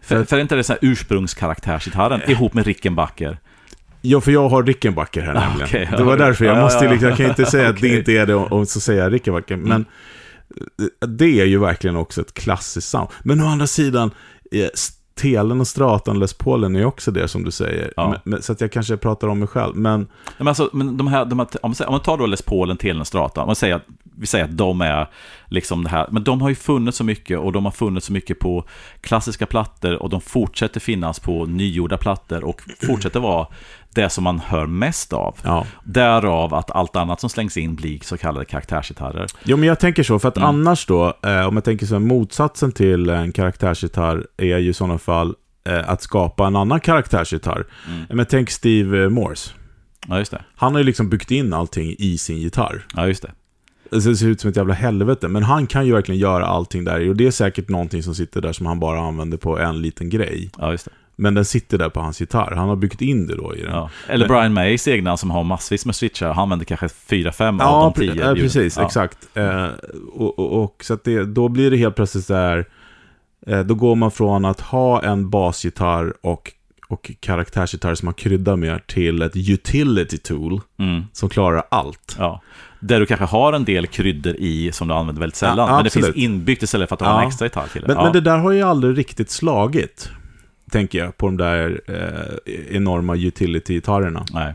[0.02, 3.38] för, för är inte det så här ursprungskaraktärsgitarren ihop med Rickenbacker?
[4.00, 5.88] Ja, för jag har Rickenbacker här Ah, nämligen.
[5.92, 5.96] ja.
[5.98, 8.26] det var därför jag Ja, måste, liksom- jag kan inte säga att det inte är
[8.26, 9.56] det och, så säga Rickenbacker.
[9.56, 9.86] Men eh,
[11.06, 13.08] det är ju verkligen också ett klassiskt sound.
[13.22, 14.10] Men å andra sidan,
[14.52, 14.68] eh,
[15.20, 17.92] Telen och Stratan, Les Paulen är också det som du säger.
[17.96, 18.16] Ja.
[18.24, 19.76] Men, så att jag kanske pratar om mig själv.
[19.76, 20.06] Men
[20.38, 23.40] Men alltså, men de här, de här, om, man, tar då Les Paulen, Telen, Strata,
[23.40, 23.86] om man säger att,
[24.20, 25.06] vi säger att de är
[25.46, 28.12] liksom det här, men de har ju funnits så mycket och de har funnits så
[28.12, 28.64] mycket på
[29.00, 33.46] klassiska plattor och de fortsätter finnas på nygjorda plattor och fortsätter vara
[33.94, 35.36] det som man hör mest av.
[35.44, 35.66] ja.
[35.84, 39.26] Därav att allt annat som slängs in blir så kallade karaktärsgitarrer.
[39.44, 40.48] Jo, men jag tänker så, för att Mm.
[40.48, 44.72] annars då, eh, om jag tänker så här, motsatsen till en karaktärsgitarr är ju i
[44.72, 45.34] sådana fall
[45.68, 47.66] eh, att skapa en annan karaktärsgitarr.
[47.88, 48.04] Mm.
[48.10, 49.50] Men tänk Steve eh, Morse.
[50.08, 50.42] Ja, just det.
[50.56, 52.86] Han har ju liksom byggt in allting i sin gitarr.
[52.96, 53.32] Ja, just det.
[53.90, 57.08] Det ser ut som ett jävla helvete, men han kan ju verkligen göra allting där.
[57.08, 60.10] Och det är säkert någonting som sitter där som han bara använder på en liten
[60.10, 60.50] grej.
[60.58, 60.90] Ja, just det.
[61.16, 62.52] Men den sitter där på hans gitarr.
[62.56, 63.70] Han har byggt in det då i den.
[63.70, 63.90] Ja.
[64.08, 66.32] Eller Men- Brian Mays egna som har massvis med switchar.
[66.32, 68.26] Han använder kanske fyra, fem av Ja, de pre- tio.
[68.28, 68.76] ja, precis.
[68.76, 68.86] Ja.
[68.86, 69.18] Exakt.
[69.34, 69.66] Eh,
[70.12, 72.64] och, och, och så det, då blir det helt plötsligt så här.
[73.46, 76.52] Eh, då går man från att ha en basgitarr och,
[76.90, 81.02] och karaktärsgitarr som man kryddar med till ett utility tool Mm.
[81.12, 82.16] som klarar allt.
[82.18, 82.42] Ja.
[82.80, 85.68] Där du kanske har en del kryddor i som du använder väldigt sällan.
[85.68, 87.28] Ja, men det finns inbyggt istället för att du har en Ja.
[87.28, 87.86] extra gitarr till det.
[87.86, 88.02] Men, ja.
[88.02, 90.10] men det där har ju aldrig riktigt slagit,
[90.70, 94.24] tänker jag, på de där eh, enorma utility-gitarrerna.
[94.32, 94.54] Nej.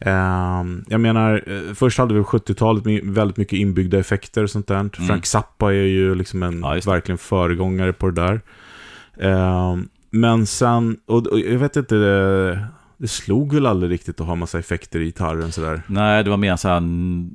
[0.00, 4.66] Ehm, jag menar, eh, först hade vi 70-talet med väldigt mycket inbyggda effekter och sånt
[4.66, 4.74] där.
[4.74, 4.90] Mm.
[4.90, 8.40] Frank Zappa är ju liksom en Ja, verkligen föregångare på det där.
[10.14, 12.66] Men sen, och, och jag vet inte, det,
[12.98, 15.82] det slog väl aldrig riktigt att ha massa effekter i gitarren sådär.
[15.86, 16.82] nej, det var mer så här,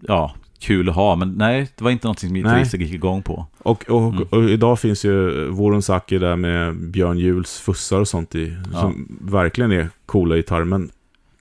[0.07, 1.15] ja, kul att ha.
[1.15, 3.45] Men nej, det var inte någonting som gitarrister gick igång på.
[3.59, 4.27] Och, och, Mm.
[4.31, 8.79] och idag finns ju Voron Saki där med Björn Juhls fussar och sånt i, Ja.
[8.81, 10.89] som verkligen är coola gitarrer, men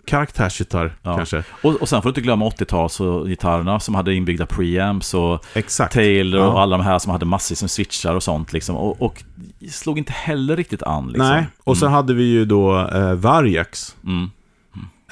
[0.08, 1.16] karaktärsgitarr Ja.
[1.16, 1.44] kanske.
[1.62, 5.44] Och, och sen får du inte glömma 80-tals och gitarrerna som hade inbyggda preamps och
[5.54, 5.94] Exakt.
[5.94, 6.62] Taylor och Ja.
[6.62, 8.76] alla de här som hade massvis med switchar och sånt liksom.
[8.76, 9.24] Och, och
[9.70, 11.28] slog inte heller riktigt an liksom.
[11.28, 11.94] Nej, och så mm.
[11.94, 13.96] hade vi ju då eh, Varjax.
[14.04, 14.30] Mm.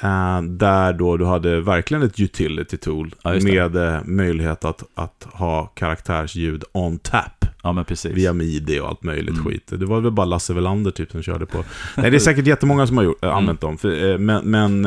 [0.01, 5.27] Eh, där då du hade verkligen ett utility tool Ja, med eh, möjlighet att, att
[5.33, 7.36] ha karaktärsljud on tap
[7.67, 8.11] Ja, men precis.
[8.11, 9.45] via midi och allt möjligt Mm.
[9.45, 9.67] skit.
[9.75, 11.57] Det var väl bara Lasse Welander typ som körde på.
[11.97, 13.37] Nej, det är säkert jättemånga som har gjort, äh, Mm.
[13.37, 13.77] använt dem.
[13.77, 14.85] För, eh, men men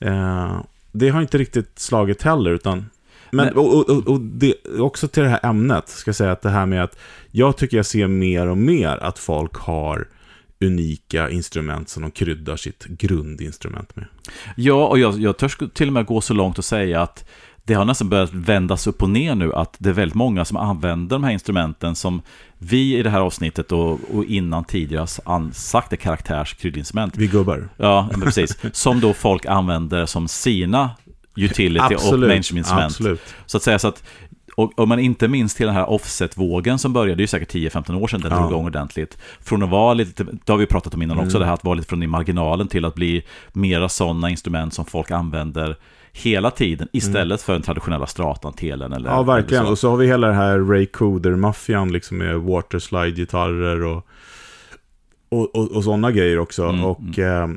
[0.00, 0.60] eh,
[0.92, 2.86] det har inte riktigt slagit heller, utan
[3.32, 6.50] men, och, och, och det, också till det här ämnet, ska jag säga att det
[6.50, 6.98] här med att
[7.30, 10.08] jag tycker jag ser mer och mer att folk har
[10.60, 14.04] unika instrument som de kryddar sitt grundinstrument med.
[14.56, 17.24] Ja, och jag, jag törs till och med gå så långt och säga att
[17.68, 20.56] det har nästan börjat vändas upp och ner nu att det är väldigt många som
[20.56, 22.22] använder de här instrumenten som
[22.58, 25.06] vi i det här avsnittet och, och innan tidigare
[25.52, 27.16] sagt är karaktärs kryddinstrument.
[27.16, 27.68] Vi gubbar.
[27.76, 28.56] Ja, precis.
[28.72, 30.90] Som då folk använder som sina
[31.36, 32.84] utility Absolut, och mainstream-instrument.
[32.86, 33.20] absolut.
[33.46, 34.02] Så att säga så att
[34.56, 37.54] och om man inte minns till den här offset-vågen som började, det är ju säkert
[37.54, 38.38] 10-15 år sedan den Ja.
[38.38, 39.18] drog igång ordentligt.
[39.40, 41.26] Från att vara lite, det har vi pratat om innan Mm.
[41.26, 44.74] också, det här att vara lite från i marginalen till att bli mera sådana instrument
[44.74, 45.76] som folk använder
[46.12, 49.16] hela tiden istället för den traditionella stratan, telen eller Mm.
[49.16, 49.62] Ja, verkligen.
[49.62, 54.06] eller Och så har vi hela det här Ray Cooder-maffian liksom med waterslide-gitarrer och,
[55.28, 56.64] och, och, och sådana grejer också.
[56.64, 57.48] Mm, och eh,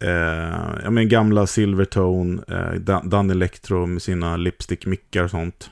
[0.00, 0.54] eh,
[0.84, 5.70] ja, men gamla Silvertone, eh, Dan, Dan Electro med sina lipstick-mickar och sånt.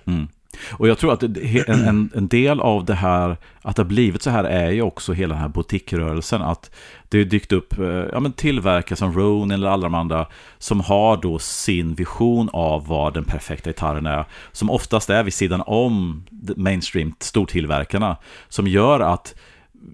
[0.55, 0.77] Mm.
[0.79, 4.31] Och jag tror att en, en, del av det här, att det har blivit så
[4.31, 6.43] här, är ju också hela den här boutiquerörelsen.
[6.43, 6.71] Att
[7.09, 10.27] det har dykt upp eh, ja, men tillverkare som Ronin eller alla de andra
[10.59, 14.25] som har då sin vision av vad den perfekta gitarren är.
[14.53, 16.25] Som oftast är vid sidan om
[16.57, 18.17] mainstream stortillverkarna.
[18.49, 19.35] Som gör att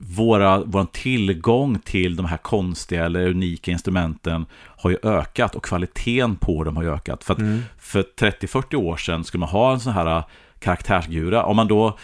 [0.01, 6.37] våra, vår tillgång till de här konstiga eller unika instrumenten har ju ökat och kvaliteten
[6.37, 7.25] på dem har ju ökat.
[7.25, 7.40] För att
[7.79, 10.23] för 30-40 år sedan skulle man ha en sån här
[10.61, 11.44] karaktärsgura.
[11.44, 11.99] Om man då,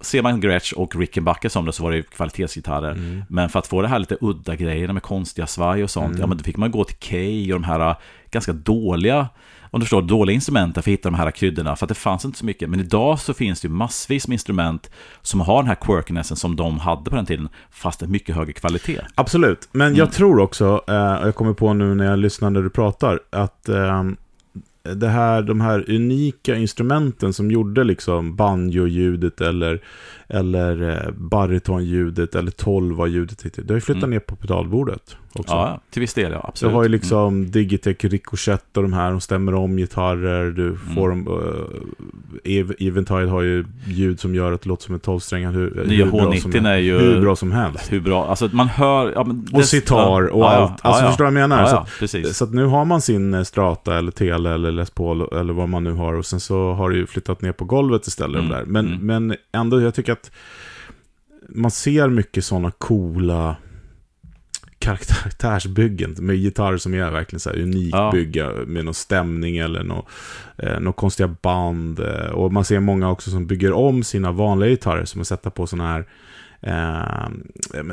[0.00, 3.24] ser man Gretsch och Rickenbacker som det så var det ju kvalitetsgitarrer.
[3.28, 6.26] Men för att få det här lite udda grejerna med konstiga svaj och sånt, ja
[6.26, 7.96] men då fick man gå till Kay och de här
[8.30, 9.28] ganska dåliga
[9.70, 12.24] om du förstår, dåliga instrumenten för att hitta de här kryddorna, för att det fanns
[12.24, 12.70] inte så mycket.
[12.70, 14.90] Men idag så finns det ju massvis med instrument
[15.22, 18.52] som har den här quirkinessen som de hade på den tiden, fast en mycket högre
[18.52, 19.00] kvalitet.
[19.14, 19.98] Absolut, men Mm.
[19.98, 23.20] jag tror också, eh, och jag kommer på nu när jag lyssnar när du pratar,
[23.30, 24.02] att eh,
[24.82, 29.80] det här, de här unika instrumenten som gjorde liksom banjo-ljudet eller,
[30.28, 34.10] eller eh, baritonljudet eller tolva-ljudet, det har ju flyttat Mm.
[34.10, 35.54] ner på pedalbordet också.
[35.54, 36.70] Ja, till viss del ja, absolut.
[36.72, 36.92] du har ju Mm.
[36.92, 41.24] liksom Digitech, Ricochet och de här, de stämmer om gitarrer, du får Mm.
[41.24, 45.84] dem, uh, Eventide har ju ljud som gör att det låter som en tolvsträngad hur,
[45.86, 47.92] Nya hur bra som- H90 är ju- hur bra som helst.
[47.92, 49.12] Hur bra, alltså man hör...
[49.14, 50.72] Ja, men Och sitar och allt.
[50.82, 51.62] Alltså, förstår du vad jag menar?
[51.62, 52.36] Ja, Så ja, precis.
[52.36, 55.68] Så att nu har man sin eh, Strata eller Tele eller Les Paul eller vad
[55.68, 58.38] man nu har och sen så har det ju flyttat ner på golvet istället.
[58.40, 58.64] Mm, där.
[58.66, 59.06] Men, mm.
[59.26, 60.17] men ändå, jag tycker att
[61.48, 63.56] man ser mycket sådana coola
[64.78, 68.10] karaktärsbyggen med gitarrer som är verkligen så här unikt Ja.
[68.12, 70.04] bygga med någon stämning eller någon,
[70.58, 72.00] eh, någon konstiga band.
[72.00, 75.50] Eh, och man ser många också som bygger om sina vanliga gitarrer som att sätta
[75.50, 76.06] på sådana här
[76.60, 77.28] Eh,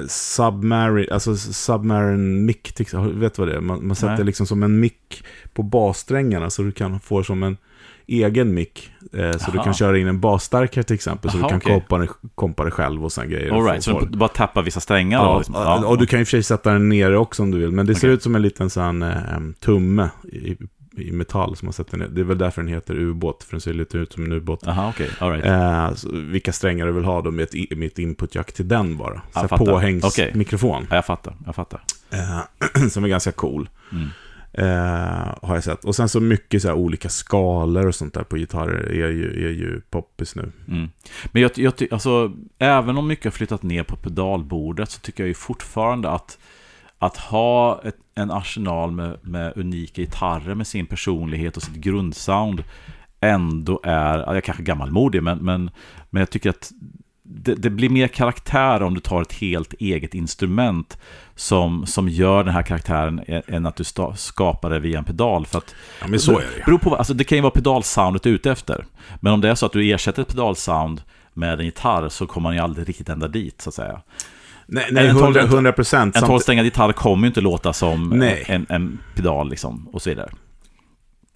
[0.07, 3.13] submarine, alltså submarine mic, till exempel.
[3.19, 3.61] vet du vad det är?
[3.61, 4.23] Man, man sätter Nej.
[4.25, 7.57] liksom som en mick på bassträngarna så du kan få som en
[8.07, 8.91] egen mick.
[9.13, 9.63] Eh, så du Jaha.
[9.63, 11.73] kan köra in en basstärkare till exempel, så Jaha, du kan okej.
[11.73, 13.51] kompa, det, kompa det själv och sådana grejer.
[13.51, 15.25] All Och right, så få- du bara tappar vissa strängar då?
[15.25, 15.55] Ja, Liksom.
[15.55, 17.57] och- och du kan ju i och för sig sätta den nere också om du
[17.57, 18.13] vill, men det ser Okej.
[18.13, 19.11] ut som en liten sån eh,
[19.59, 20.57] tumme i,
[20.97, 22.07] i metall som man sätter ner.
[22.07, 24.67] Det är väl därför den heter ubåt, för den ser lite ut som en ubåt.
[24.67, 24.93] All
[25.31, 25.45] right.
[25.45, 29.21] Eh, vilka strängar du vill ha då med ett, med ett input-jack till den bara.
[29.33, 30.87] Så påhängsmikrofon.
[30.89, 31.81] Ja, jag fattar, jag fattar.
[32.11, 33.69] Eh, som är ganska cool.
[33.91, 34.07] Mm.
[34.57, 35.85] Eh, har jag sett.
[35.85, 39.47] Och sen så mycket så här olika skalor och sånt där på gitarrer är ju,
[39.47, 40.51] är ju poppis nu.
[40.67, 40.89] Mm.
[41.31, 45.27] Men jag, jag, alltså, även om mycket har flyttat ner på pedalbordet så tycker jag
[45.27, 46.37] ju fortfarande att
[46.99, 52.63] att ha ett, en arsenal med, med unika gitarrer med sin personlighet och sitt grundsound
[53.19, 55.69] ändå är, ja, jag är kanske gammalmodig, men, men,
[56.09, 56.71] men jag tycker att
[57.27, 60.97] det, det blir mer karaktär om du tar ett helt eget instrument
[61.35, 63.83] som, som gör den här karaktären än att du
[64.15, 65.45] skapar det via en pedal.
[65.45, 66.65] För att Ja, men så är det.
[66.65, 68.85] Beror på, alltså det kan ju vara pedalsoundet du är ute efter.
[69.19, 71.01] Men om det är så att du ersätter ett pedalsound
[71.33, 74.01] med en gitarr så kommer man ju aldrig riktigt ända dit, så att säga.
[74.67, 76.15] Nej, nej En tolv- 100, 100 procent.
[76.15, 78.43] En tolvsträngad gitarr kommer ju inte låta som Nej.
[78.47, 80.29] en, en pedal, liksom, och så vidare.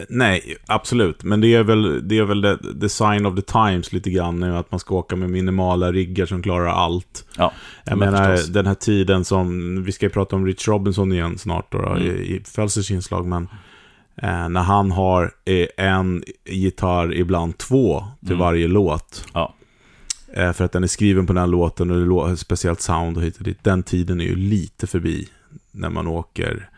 [0.08, 1.22] Nej, absolut.
[1.22, 4.40] Men det är väl, det är väl the, the sign of the times lite grann
[4.40, 7.24] nu, att man ska åka med minimala riggar som klarar allt.
[7.36, 7.52] Ja,
[7.84, 8.52] Jag men menar, förstås.
[8.52, 11.88] den här tiden som, vi ska ju prata om Rich Robinson igen snart då, då
[11.88, 12.02] Mm.
[12.02, 13.48] i, i Felsers inslag, men
[14.22, 18.38] eh, när han har eh, en gitarr, ibland två, till Mm.
[18.38, 19.24] varje låt.
[19.34, 19.54] Ja.
[20.32, 23.16] Eh, för att den är skriven på den låten och det lå- ett speciellt sound
[23.16, 23.58] och hit och dit.
[23.64, 25.28] Den tiden är ju lite förbi
[25.70, 26.68] när man åker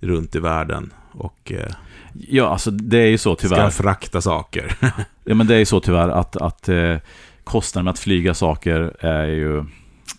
[0.00, 1.72] runt i världen och eh,
[2.14, 3.70] Ja, alltså det är ju så tyvärr.
[3.70, 4.74] ska frakta saker.
[5.24, 6.96] Ja, men det är ju så tyvärr att, att eh,
[7.44, 9.64] kostnaden med att flyga saker är ju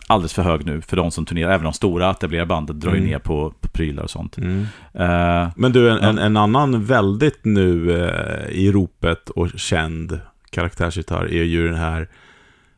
[0.08, 1.52] alldeles för hög nu för de som turnerar.
[1.52, 3.10] Även de stora etablerade bandet drar ju Mm.
[3.10, 4.38] ner på, på prylar och sånt.
[4.38, 4.62] Mm.
[4.94, 11.26] Eh, Men du, en, en, en annan väldigt nu eh, i ropet och känd karaktärsgitarr
[11.26, 12.08] är ju den här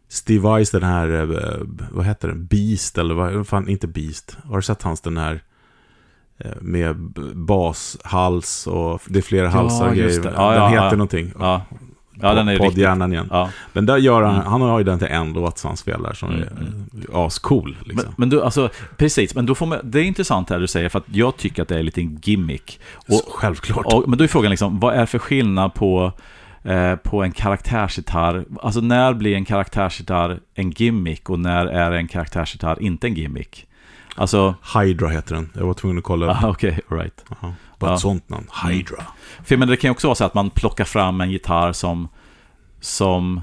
[0.10, 2.46] Steve Weiss, den här, eh, vad heter den?
[2.46, 4.38] Beast eller vad, fan, inte Beast.
[4.44, 5.40] Har du sett hans den här
[6.62, 10.22] med b- bas, hals och det är flera halsar just grejer.
[10.22, 10.34] det.
[10.42, 10.92] Ja, den ja, heter ja.
[10.92, 11.32] någonting.
[11.40, 11.62] Ja,
[12.22, 12.58] ja den är.
[12.58, 13.28] Poddhjärnan igen.
[13.32, 13.50] Ja.
[13.74, 14.48] Men där gör han, Mm.
[14.48, 17.78] han har ju den till en låt som han spelar som Mm, är eh, ascool.
[17.86, 18.14] Men, Liksom.
[18.18, 21.00] men du, alltså, precis, men då får man, det är intressant här du säger, för
[21.00, 22.80] att jag tycker att det är lite en gimmick.
[23.08, 23.86] Så, Och, självklart.
[23.94, 26.12] och, men då är frågan liksom, vad är för skillnad på,
[26.64, 28.46] eh, på en karaktärsgitarr?
[28.62, 33.68] Alltså när blir en karaktärsgitarr en gimmick och när är en karaktärsgitarr inte en gimmick?
[34.16, 35.50] Alltså, Hydra heter den.
[35.54, 36.28] Jag var tvungen att kolla.
[36.44, 37.24] ah, okej, all right.
[37.30, 37.54] Aha.
[37.80, 37.96] Bara Ja.
[37.96, 38.48] ett sånt namn.
[38.70, 39.04] Hydra.
[39.44, 42.08] För men det kan ju också vara så att man plockar fram en gitarr som,
[42.82, 43.42] som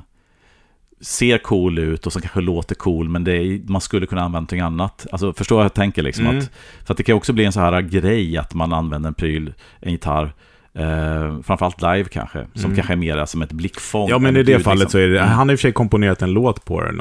[1.01, 4.39] ser cool ut och som kanske låter cool, men det är, man skulle kunna använda
[4.39, 5.07] någonting annat.
[5.13, 6.03] Alltså, förstår vad jag tänker?
[6.03, 6.39] Liksom, Mm.
[6.39, 6.51] att,
[6.85, 9.55] för att det kan också bli en så här grej att man använder en pryl,
[9.81, 10.35] en gitarr,
[10.75, 12.75] eh, framförallt live kanske, som Mm.
[12.77, 14.09] kanske är mer som ett blickfång.
[14.09, 14.91] Ja, men i det fallet liksom.
[14.91, 15.29] så är det, Mm.
[15.31, 17.01] han har i och för sig komponerat en låt på den.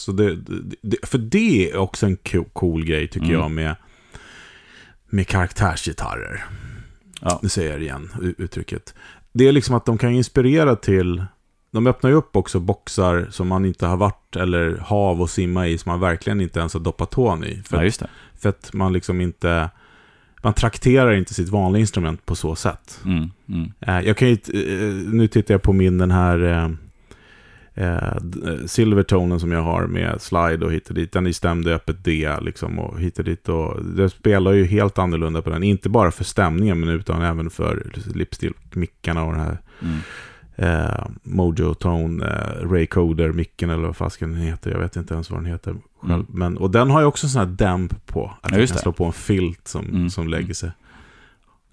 [0.00, 0.36] Så det,
[0.82, 2.16] det, för det är också en
[2.52, 3.40] cool, grej tycker Mm.
[3.40, 3.76] jag med,
[5.10, 6.44] med karaktärsgitarrer.
[7.20, 7.40] Ja.
[7.42, 8.94] Nu säger jag det igen, uttrycket.
[9.32, 11.24] Det är liksom att de kan inspirera till,
[11.70, 15.66] de öppnar ju upp också boxar som man inte har varit eller hav och simma
[15.68, 17.62] i, som man verkligen inte ens har doppat tån i.
[17.66, 18.08] För, Ja, just det.
[18.40, 19.70] för att man liksom inte,
[20.42, 23.00] man trakterar inte sitt vanliga instrument på så sätt.
[23.04, 23.72] Mm, mm.
[23.80, 26.76] Eh, Jag kan ju, eh, nu tittar jag på min den här
[27.80, 31.12] eh, eh, silvertonen som jag har med slide och hit och dit.
[31.12, 33.48] Den är stämd i öppet D liksom och hit och dit.
[33.48, 35.62] Och det spelar ju helt annorlunda på den.
[35.62, 39.98] Inte bara för stämningen men utan även för lipstick-mickarna och den här Mm.
[40.56, 44.70] eh, Mojo Tone, eh, Ray Coder-micken eller vad fasken den heter.
[44.70, 46.12] Jag vet inte ens vad den heter själv.
[46.14, 46.26] Mm.
[46.28, 48.32] Men, och den har ju också en sån här damp på.
[48.40, 48.82] Att Ja, just kan det.
[48.82, 50.10] slå på en filt som, Mm.
[50.10, 50.70] som lägger sig.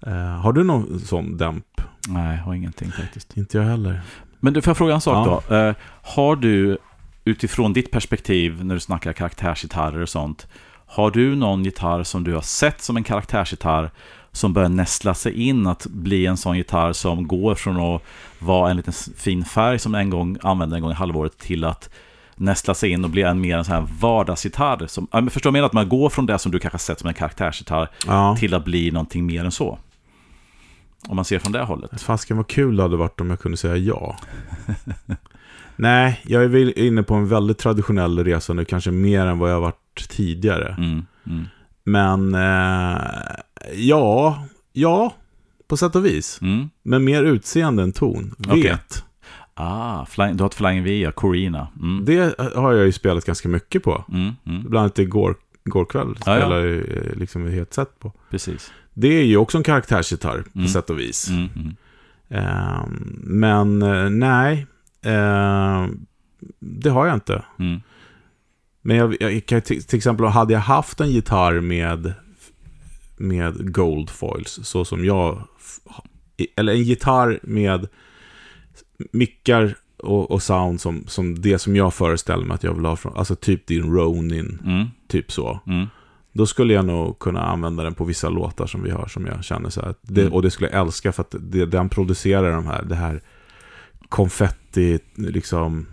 [0.06, 1.64] Eh, har du någon sån damp?
[2.08, 3.36] Nej, jag har ingenting faktiskt.
[3.36, 4.00] Inte jag heller.
[4.40, 5.42] Men du, får jag fråga en sak Ja.
[5.48, 5.54] då?
[5.54, 6.78] Eh, har du,
[7.24, 10.46] utifrån ditt perspektiv, när du snackar karaktärsgitarrer och sånt,
[10.86, 13.90] har du någon gitarr som du har sett som en karaktärsgitarr
[14.32, 18.02] som börjar nästla sig in att bli en sån gitarr som går från att
[18.38, 21.90] vara en liten fin färg som en gång använde en gång i halvåret till att
[22.36, 24.86] nästla sig in och bli en mer en sån här vardagsgitarr.
[24.86, 25.66] Som, förstår du vad jag menar?
[25.66, 28.36] Att man går från det som du kanske sett som en karaktärsgitarr Ja.
[28.38, 29.78] till att bli någonting mer än så.
[31.08, 32.00] Om man ser från det hållet.
[32.02, 34.16] Fasken vad kul det hade varit om jag kunde säga ja.
[35.76, 39.50] Nej, jag är väl inne på en väldigt traditionell resa nu, kanske mer än vad
[39.50, 40.74] jag varit tidigare.
[40.78, 41.44] Mm, mm,
[41.84, 43.00] Men eh,
[43.74, 45.14] ja, ja,
[45.68, 46.38] på sätt och vis.
[46.42, 46.70] mm.
[46.82, 48.34] Men mer utseende än ton.
[48.48, 48.62] Okej.
[48.62, 49.04] Vet.
[49.54, 51.68] Ah, flying, du har ett Flying V, Corina.
[51.82, 52.04] Mm.
[52.04, 54.04] Det har jag ju spelat ganska mycket på.
[54.12, 56.40] Mm, mm, Bland annat igår, igår kväll Ja, ja.
[56.40, 58.12] spelade jag eh, liksom ett helt set på.
[58.30, 58.72] precis.
[59.00, 60.68] Det är ju också en karaktärsgitarr på Mm.
[60.68, 61.28] sätt och vis.
[61.28, 61.76] Mm, mm.
[62.28, 64.66] Ehm, men eh, nej,
[65.02, 66.06] ehm,
[66.58, 67.42] det har jag inte.
[67.58, 67.80] Mm.
[68.82, 72.12] Men jag, jag kan till, till exempel, hade jag haft en gitarr med,
[73.16, 75.42] med gold foils, så som jag...
[76.56, 77.88] Eller en gitarr med
[79.12, 82.96] mickar och, och sound som, som det som jag föreställer mig att jag vill ha
[82.96, 85.60] från, alltså typ din Ronin, Mm, typ så.
[85.66, 85.86] mm,
[86.38, 89.44] Då skulle jag nog kunna använda den på vissa låtar som vi har, som jag
[89.44, 89.94] känner så här.
[90.02, 90.32] Det, Mm.
[90.32, 93.22] Och det skulle jag älska för att det, den producerar de här, det här
[94.08, 95.86] konfetti, liksom,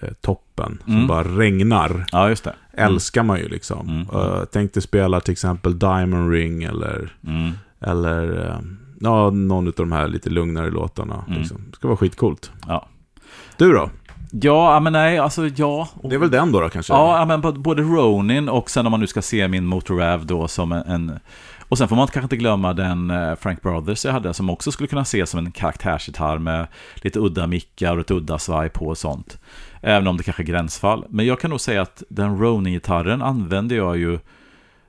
[0.00, 1.06] eh, toppen, som Mm.
[1.06, 2.06] bara regnar.
[2.12, 2.54] Ja, just det.
[2.72, 3.88] Älskar man ju liksom.
[3.88, 4.00] Mm.
[4.10, 7.52] Uh, tänk dig spela till exempel Diamond Ring eller, Mm.
[7.80, 8.60] eller eh,
[9.00, 11.24] ja, någon av de här lite lugnare låtarna.
[11.28, 11.38] Mm.
[11.38, 11.56] Liksom.
[11.70, 12.52] Det ska vara skitcoolt.
[12.66, 12.88] Ja.
[13.56, 13.90] Du då?
[14.30, 15.88] Ja, men nej, alltså ja.
[16.02, 16.92] Det är väl den då, då kanske?
[16.92, 20.72] Ja, men både Ronin och sen om man nu ska se min Motorrav då som
[20.72, 21.18] en.
[21.68, 24.72] Och sen får man kanske inte glömma den eh, Frank Brothers jag hade som också
[24.72, 28.86] skulle kunna ses som en karaktärsgitarr med lite udda mickar och ett udda svaj på
[28.86, 29.38] och sånt.
[29.80, 31.04] Även om det kanske är gränsfall.
[31.08, 34.18] Men jag kan nog säga att den Ronin-gitarren använder jag ju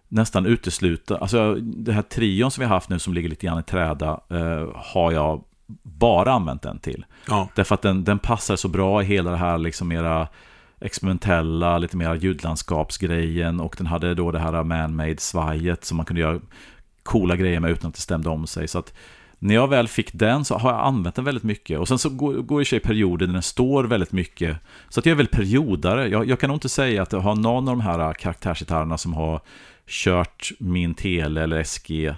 [0.08, 1.22] nästan uteslutande.
[1.22, 4.20] Alltså det här trion som vi har haft nu som ligger lite grann i träda
[4.30, 5.44] eh, har jag
[5.84, 7.06] bara använt den till.
[7.28, 7.50] Ja.
[7.56, 10.28] Därför att den, den passar så bra i hela det här liksom mera
[10.82, 16.22] experimentella, lite mera ljudlandskapsgrejen och den hade då det här man-made svajet som man kunde
[16.22, 16.40] göra
[17.04, 18.68] coola grejer med utan att det stämde om sig.
[18.68, 18.94] Så att
[19.40, 21.80] när jag väl fick den så har jag använt den väldigt mycket.
[21.80, 24.58] Och sen så går, går det i sig perioder när den står väldigt mycket.
[24.90, 26.08] Så att jag är väl periodare.
[26.08, 29.14] Jag, jag kan nog inte säga att jag har någon av de här karaktärsgitarrerna som
[29.14, 29.42] har
[29.88, 32.14] kört min Tele eller SG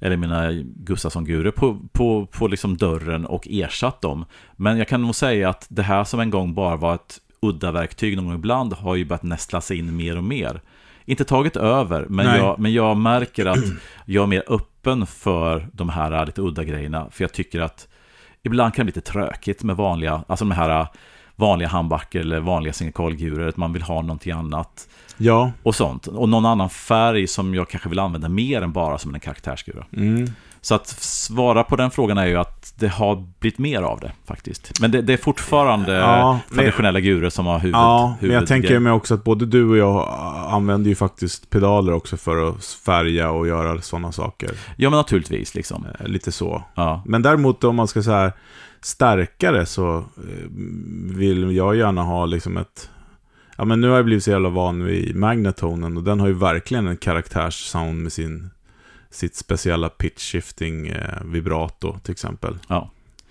[0.00, 4.24] eller mina Gustafsson-gurer på, på, på liksom dörren och ersatt dem.
[4.56, 7.72] Men jag kan nog säga att det här som en gång bara var ett udda
[7.72, 10.60] verktyg någon gång ibland har ju börjat nästla sig in mer och mer.
[11.04, 12.38] Inte tagit över, men Nej.
[12.38, 13.64] jag, men jag märker att
[14.04, 17.06] jag är mer öppen för de här lite udda grejerna.
[17.10, 17.88] För jag tycker att
[18.42, 20.86] ibland kan det bli lite tråkigt med vanliga, alltså de här
[21.40, 23.52] vanliga handbacker eller vanliga singelkolgurer.
[23.56, 25.52] Man vill ha någonting annat Ja.
[25.62, 26.06] och sånt.
[26.06, 29.84] Och någon annan färg som jag kanske vill använda mer än bara som en karaktärsgura.
[29.96, 30.30] Mm.
[30.60, 34.12] Så att svara på den frågan är ju att det har blivit mer av det
[34.26, 34.80] faktiskt.
[34.80, 38.78] Men det, det är fortfarande Ja, traditionella gurer som har huvud, Ja, men jag tänker
[38.78, 40.08] mig också att både du och jag
[40.50, 44.50] använder ju faktiskt pedaler också för att färga och göra sådana saker.
[44.76, 45.86] Ja, men naturligtvis liksom.
[46.00, 46.62] Eh, Lite så.
[46.74, 48.32] Ja, Men däremot om man ska så här
[48.80, 50.04] stärka det så eh,
[51.16, 52.90] vill jag gärna ha liksom ett...
[53.56, 56.32] Ja men nu har jag blivit så jävla van vid Magnetonen och den har ju
[56.32, 58.50] verkligen en karaktärssound med sin
[59.10, 62.58] sitt speciella pitch shifting eh, vibrato till exempel.
[62.68, 62.90] ja.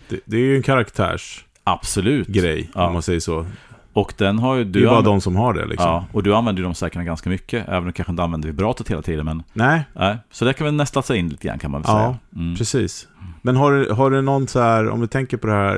[0.09, 2.27] Det, det är ju en karaktärsgrej absolut.
[2.75, 2.87] Ja.
[2.87, 3.45] om man säger så.
[3.93, 5.87] Och den har ju Det är du ju bara de som har det liksom.
[5.89, 8.47] Ja, och du använder ju de säkert ganska mycket, även om du kanske inte använder
[8.49, 9.25] vibratot hela tiden.
[9.25, 11.91] Men, Nej, nej, så det kan väl nästla sig in lite grann kan man väl
[11.91, 12.17] Ja, säga.
[12.43, 12.55] Mm.
[12.55, 13.07] Precis.
[13.41, 15.77] Men har, du- har du någon så här, om vi tänker på det här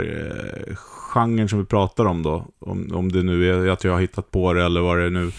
[0.67, 0.75] eh,
[1.09, 4.31] genren som vi pratar om då, om, om det nu är att jag har hittat
[4.31, 5.31] på det eller vad det är nu,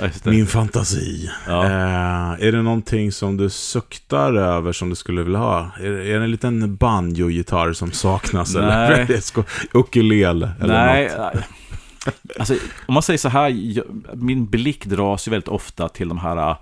[0.22, 0.30] det.
[0.30, 1.30] min fantasi.
[1.46, 1.64] Ja.
[1.64, 5.70] Eh, är det någonting som du suktar över som du skulle vilja ha?
[5.80, 8.54] Är, är det en liten banjo-gitarr som saknas?
[8.54, 8.62] Nej.
[8.92, 10.50] Eller är ukulele?
[10.60, 11.44] Eller Nej, något?
[12.38, 12.54] alltså
[12.86, 16.50] om man säger så här, jag, min blick dras ju väldigt ofta till de här
[16.50, 16.56] äh,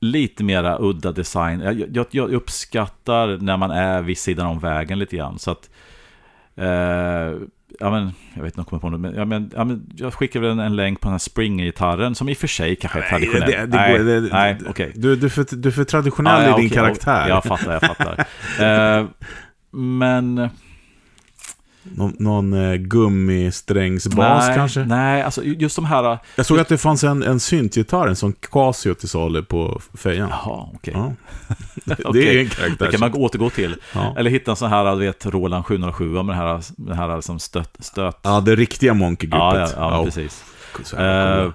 [0.00, 1.60] lite mera udda design.
[1.60, 5.38] Jag, jag, jag uppskattar när man är vid sidan om vägen lite grann.
[5.38, 5.70] Så att,
[7.80, 9.86] ja men, jag vet inte om jag kommer på något, men, ja, men, ja, men
[9.96, 12.76] jag skickar väl en, en länk på den här Springer-gitarren som i och för sig
[12.76, 13.50] kanske är traditionell.
[13.50, 14.92] det, det, nej, går- det, nej, okej.
[14.94, 17.28] du, du, är för, du är för traditionell Ja, ja, i din okej, karaktär.
[17.28, 18.26] Jag fattar, jag fattar.
[19.00, 19.06] Eh,
[19.72, 20.48] men...
[21.82, 24.84] Någon, någon eh, gummisträngsbas nej, kanske?
[24.84, 26.18] Nej, alltså just de här...
[26.36, 30.28] Jag såg att det fanns en, en syntgitarr, en sån Casio till salu på fejan.
[30.30, 30.94] Jaha, okej.
[30.96, 31.12] Ja.
[31.84, 32.36] Det Okej.
[32.36, 32.86] är en karaktär.
[32.86, 33.76] Det kan man återgå till.
[33.94, 34.14] ja.
[34.18, 37.38] Eller hitta en sån här, du vet, Roland 707 med den här, den här som
[37.38, 37.76] stöt...
[37.78, 38.18] stöt.
[38.22, 39.58] ja, det riktiga Monkey-gruppet.
[39.60, 40.44] ja, ja, ja, precis.
[40.76, 41.52] Eh, coola.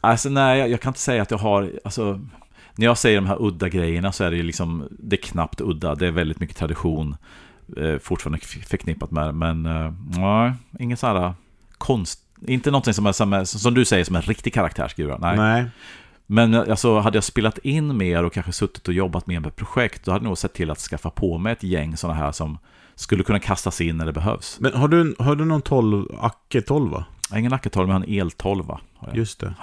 [0.00, 2.20] alltså nej, jag, jag kan inte säga att jag har, alltså,
[2.74, 5.60] när jag säger de här udda grejerna så är det ju liksom, det är knappt
[5.60, 7.16] udda, det är väldigt mycket tradition
[7.76, 11.34] eh, fortfarande förknippat med det, men eh, nej, ingen sån här
[11.78, 15.36] konst, inte någonting som, är, som, är, som du säger som en riktig karaktärsgura, nej.
[15.36, 15.64] Nej.
[16.26, 20.04] Men alltså, hade jag spelat in mer och kanske suttit och jobbat mer med projekt,
[20.04, 22.58] då hade jag nog sett till att skaffa på mig ett gäng sådana här som
[22.94, 24.60] skulle kunna kastas in när det behövs.
[24.60, 27.04] Men har du, har du någon 12, Acke 12 va?
[27.28, 28.68] Jag har ingen Acke-12, men jag har en el-12.
[28.68, 29.16] Har jag.
[29.16, 29.54] Just det.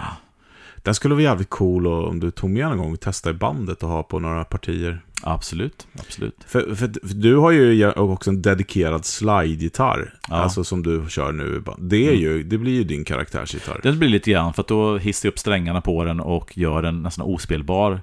[0.84, 3.39] Den skulle vara jävligt cool och, om du tog med någon gång och testade i
[3.39, 5.02] bandet och ha på några partier.
[5.24, 6.36] Absolut, absolut.
[6.48, 10.13] För, för, för du har ju också en dedikerad slide-gitarr.
[10.28, 10.34] Ja.
[10.34, 10.44] Mm.
[10.44, 11.63] Alltså som du kör nu.
[11.78, 13.80] Det, är ju, det blir ju din karaktärsgitarr.
[13.84, 16.82] Det blir lite grann, för att då hissar jag upp strängarna på den och gör
[16.82, 18.02] den nästan ospelbar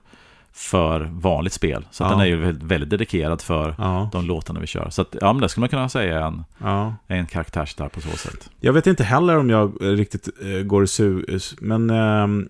[0.53, 1.87] för vanligt spel.
[1.91, 2.11] Så Ja.
[2.11, 4.91] den är ju väldigt, dedikerad för Ja, de låtarna vi kör.
[4.91, 6.95] Så att, ja, men det skulle man kunna säga är en, ja.
[7.07, 8.51] en karaktärsgitarr på så sätt.
[8.61, 11.25] Jag vet inte heller om jag eh, riktigt eh, går i su...
[11.61, 11.91] Men...
[11.91, 12.49] ehm,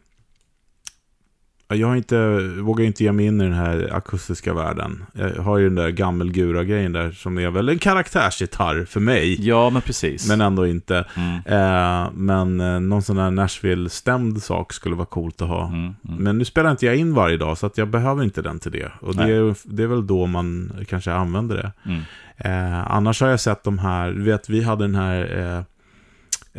[1.68, 5.04] jag har inte, vågar inte ge mig in i den här akustiska världen.
[5.12, 9.46] Jag har ju den där gammelgura-grejen där som är väl en karaktärsgitarr för mig.
[9.48, 10.28] Ja, men precis.
[10.28, 11.04] Men ändå inte.
[11.16, 15.66] mm, Eh, men eh, någon sån där Nashville-stämd sak skulle vara coolt att ha.
[15.66, 15.94] mm, mm.
[16.04, 18.72] Men nu spelar inte jag in varje dag så att jag behöver inte den till
[18.72, 18.92] det.
[19.00, 21.72] Och det är, det är väl då man kanske använder det.
[21.90, 22.00] Mm.
[22.36, 25.62] Eh, annars har jag sett de här, du vet vi hade den här eh,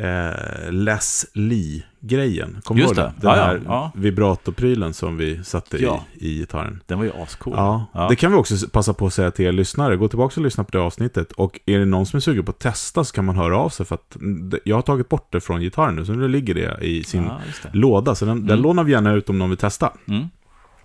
[0.06, 1.26] eh, Les
[2.12, 2.58] Lee-grejen.
[2.64, 3.02] Kommer du ihåg det.
[3.18, 3.92] Den Ja, här ja.
[3.96, 6.04] vibratorylen som vi satte Ja.
[6.14, 6.82] i, i gitarren.
[6.86, 7.54] Den var ju ascool.
[7.58, 8.08] Ja, Ja.
[8.10, 9.96] det kan vi också passa på att säga till er lyssnare.
[9.96, 11.32] Gå tillbaka och lyssna på det avsnittet.
[11.32, 13.70] Och är det någon som är sugen på att testa så kan man höra av
[13.70, 13.86] sig.
[13.86, 14.18] För att
[14.64, 17.34] jag har tagit bort det från gitarren nu, så nu ligger det i sin det.
[17.74, 18.16] låda.
[18.16, 18.62] Så den, den Mm.
[18.64, 19.94] lånar vi gärna ut om någon vill testa.
[20.08, 20.28] Mm.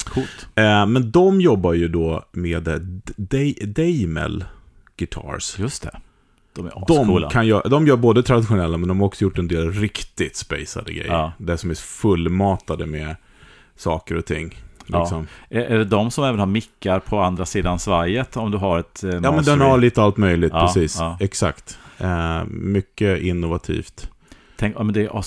[0.04, 0.46] Coolt.
[0.54, 2.68] Eh, men de jobbar ju då med
[3.66, 4.44] Daimel
[4.96, 5.58] Guitars.
[5.58, 6.00] Just det.
[6.54, 9.48] De är De, kan göra, de gör både traditionella, men de har också gjort en
[9.48, 11.12] del riktigt spacade grejer.
[11.12, 11.32] Ja.
[11.38, 13.16] Det som är fullmatade med
[13.76, 14.54] saker och ting.
[14.86, 15.00] Ja.
[15.00, 15.26] Liksom.
[15.48, 18.78] Är, är det de som även har mickar på andra sidan svajet om du har
[18.78, 20.96] ett eh, Ja, men den har lite allt möjligt, Ja, precis.
[20.98, 21.16] ja.
[21.20, 21.78] Exakt.
[21.98, 24.08] Eh, mycket innovativt.
[24.56, 25.22] Tänk, ja, men det, ja,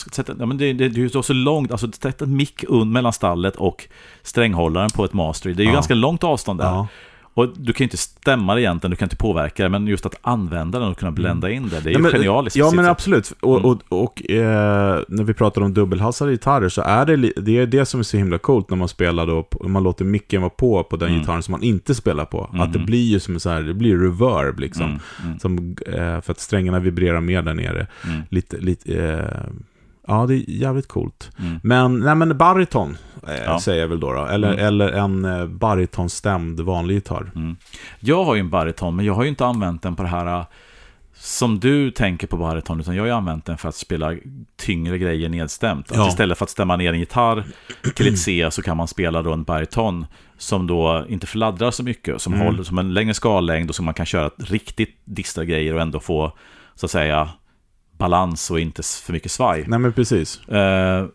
[0.46, 3.88] men det, det, det är ju så långt, alltså sätt en mick mellan stallet och
[4.22, 5.54] stränghållaren på ett mastery.
[5.54, 5.74] Det är ju Ja.
[5.74, 6.86] ganska långt avstånd där.
[7.38, 10.06] Och du kan ju inte stämma det egentligen, du kan inte påverka det, men just
[10.06, 12.06] att använda den och kunna blända in det, det är ju Mm.
[12.06, 12.58] Ja, men, genialiskt.
[12.58, 13.34] Ja, men absolut.
[13.40, 13.66] Och, Mm.
[13.72, 17.86] och, och eh, när vi pratar om dubbelhalsade gitarrer så är det, det är det
[17.86, 20.98] som är så himla coolt när man spelar då, man låter micken vara på på
[20.98, 21.20] den Mm.
[21.22, 22.50] gitarren som man inte spelar på.
[22.54, 22.86] Att det Mhm.
[22.86, 24.86] blir ju som en så här, det blir reverb liksom.
[24.86, 27.88] Mm, mm, Som, eh, för att strängarna vibrerar mer där nere.
[28.06, 29.44] mm, Lite, lite, eh,
[30.08, 31.32] ja det är jävligt coolt.
[31.40, 31.60] mm.
[31.64, 32.98] Men, nej men bariton
[33.28, 33.60] eh, Ja.
[33.60, 34.14] säger jag väl då.
[34.14, 34.26] då.
[34.26, 34.66] Eller, Mm.
[34.66, 37.32] eller en eh, baritonstämd vanlig gitarr.
[37.36, 37.56] Mm.
[38.00, 40.40] Jag har ju en bariton, men jag har ju inte använt den på det här
[40.40, 40.46] äh,
[41.18, 44.14] som du tänker på bariton, utan jag har ju använt den för att spela
[44.58, 45.92] tyngre grejer nedstämt.
[45.94, 46.08] Ja.
[46.08, 47.44] Istället för att stämma ner en gitarr
[47.96, 50.06] till ett C så kan man spela då en bariton
[50.38, 52.46] som då inte fladdrar så mycket, som Mm.
[52.46, 56.00] håller som en längre skallängd och som man kan köra riktigt distra grejer och ändå
[56.00, 56.32] få,
[56.76, 57.30] så att säga,
[57.98, 59.64] balans och inte för mycket svaj.
[59.68, 60.48] Nej men precis.
[60.48, 61.06] Eh,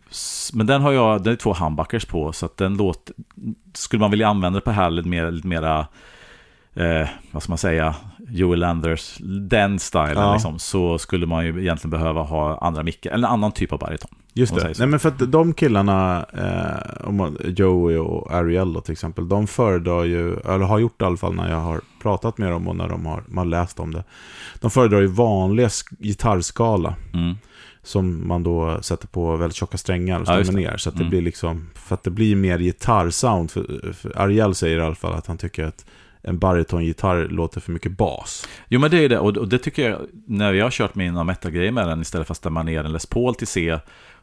[0.53, 3.14] men den har jag, den är två humbuckers på, så att den låter...
[3.74, 5.87] Skulle man vilja använda det på här lite mer, lite mera,
[6.74, 7.95] eh, vad ska man säga,
[8.28, 9.16] Joel Landers,
[9.49, 10.33] den stilen Ja.
[10.33, 13.78] liksom, så skulle man ju egentligen behöva ha andra mickar, eller en annan typ av
[13.78, 14.11] bariton.
[14.33, 14.74] Just det.
[14.78, 20.33] Nej men för att de killarna, eh, Joey och Ariello till exempel, de föredrar ju,
[20.41, 23.07] eller har gjort i alla fall när jag har pratat med dem och när de
[23.07, 24.05] har, man har läst om det.
[24.61, 26.95] De föredrar ju vanliga sk- gitarrskala.
[27.14, 27.35] Mm.
[27.83, 30.70] Som man då sätter på väldigt tjocka strängar och Ja, stämmer det.
[30.70, 30.76] ner.
[30.76, 31.11] Så att det Mm.
[31.11, 33.51] blir liksom, för att det blir mer gitarrsound.
[33.51, 35.87] För, för Ariel säger i alla fall att han tycker att
[36.22, 38.49] en baritongitarr låter för mycket bas.
[38.68, 41.24] Jo men det är det, och och det tycker jag, när jag har kört mina
[41.24, 43.78] metal-grejer med den, istället för att stämma ner en Les Paul till C,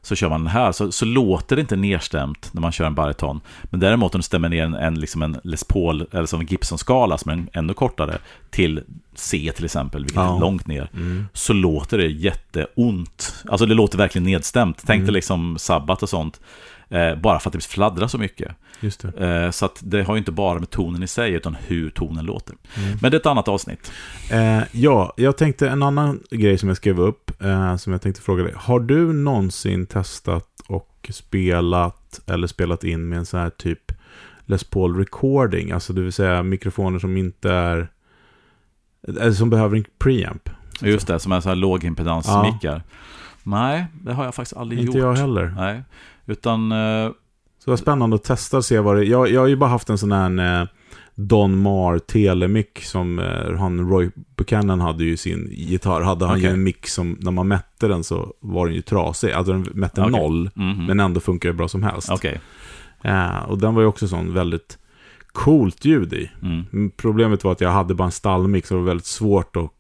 [0.07, 2.95] så kör man den här, så, så låter det inte nedstämt när man kör en
[2.95, 3.41] bariton.
[3.63, 6.45] Men däremot om du stämmer ner en, en, liksom en Les Paul, eller som en
[6.47, 8.17] Gibson-skala, som är en, ännu kortare,
[8.49, 8.83] till
[9.15, 10.35] C till exempel, vilket Ja.
[10.35, 10.89] är långt ner,
[11.33, 13.35] så låter det jätteont.
[13.49, 14.83] Alltså det låter verkligen nedstämt.
[14.85, 16.41] Tänk dig liksom Sabbat och sånt,
[16.89, 18.51] eh, bara för att det fladdrar så mycket.
[19.19, 22.25] Eh, så att det har ju inte bara med tonen i sig, utan hur tonen
[22.25, 22.55] låter.
[22.77, 22.97] Mm.
[23.01, 23.91] Men det är ett annat avsnitt.
[24.31, 28.21] Eh, ja, jag tänkte en annan grej som jag skrev upp, eh, som jag tänkte
[28.21, 28.53] fråga dig.
[28.55, 33.91] Har du någonsin testat och spelat, eller spelat in med en sån här typ
[34.45, 35.71] Les Paul recording?
[35.71, 37.89] Alltså det vill säga mikrofoner som inte är,
[39.07, 40.49] eller som behöver en preamp.
[40.81, 42.81] Just det, som är så här lågimpedansmickar.
[43.43, 45.05] Nej, det har jag faktiskt aldrig Inte gjort.
[45.05, 45.53] jag heller.
[45.57, 45.83] Nej,
[46.25, 46.71] utan...
[46.71, 47.07] eh,
[47.59, 49.69] Så det var spännande att testa och se vad det jag, jag har ju bara
[49.69, 50.67] haft en sån här eh,
[51.15, 56.01] Don Mar telemick som eh, han Roy Buchanan hade ju sin gitarr.
[56.01, 56.53] Hade han ju Okej.
[56.53, 59.31] en mick som, när man mätte den så var den ju trasig.
[59.31, 60.11] Alltså den mätte Okej.
[60.11, 60.85] noll, mhm.
[60.85, 62.11] men ändå funkar det bra som helst.
[62.11, 62.39] Okej.
[63.03, 64.77] Eh, och den var ju också sån väldigt
[65.31, 66.31] coolt ljud i.
[66.41, 66.65] Mm.
[66.71, 69.71] Men Problemet var att jag hade bara en stallmick så det var väldigt svårt att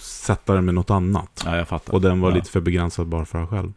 [0.00, 1.42] sätta den med något annat.
[1.44, 1.94] Ja, jag fattar.
[1.94, 2.36] Och den var ja.
[2.36, 3.72] lite för begränsad bara för sig själv.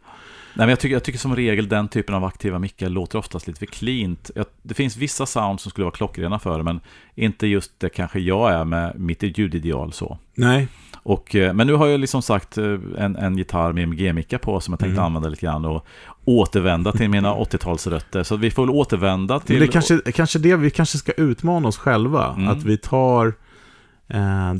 [0.58, 3.46] Nej, men jag tycker, jag tycker som regel den typen av aktiva mickar låter oftast
[3.46, 4.30] lite för cleant.
[4.34, 6.80] Jag, det finns vissa sound som skulle vara klockrena för det, men
[7.14, 10.18] inte just det kanske jag är med mitt ljudideal så.
[10.34, 10.68] Nej,
[11.02, 12.64] Och, eh, men nu har jag liksom sagt eh,
[12.98, 15.04] en, en gitarr med MG-mickar på som jag tänkte Mm.
[15.04, 15.86] använda lite grann och
[16.24, 18.22] återvända till mina 80-talsrötter.
[18.22, 19.54] Så vi får väl återvända till...
[19.54, 22.34] Men det är kanske, kanske det vi kanske ska utmana oss själva.
[22.34, 22.48] Mm.
[22.48, 23.26] Att vi tar...
[24.08, 24.54] Eh,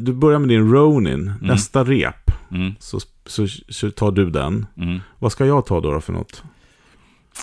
[0.00, 1.32] du börjar med din Ronin.
[1.40, 2.98] Nästa rep Mm, så,
[3.28, 4.66] så, så tar du den.
[4.76, 5.00] mm.
[5.18, 6.42] Vad ska jag ta då, då för något?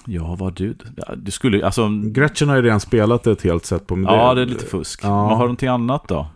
[0.06, 0.76] Ja, vad du...
[1.18, 1.66] Du skulle...
[1.66, 1.90] Alltså...
[2.04, 3.96] Gretchen har ju redan spelat det ett helt sätt på.
[3.96, 5.00] Men Ja, det är lite fusk.
[5.04, 5.10] Ja.
[5.10, 6.28] Vad har du någonting annat då?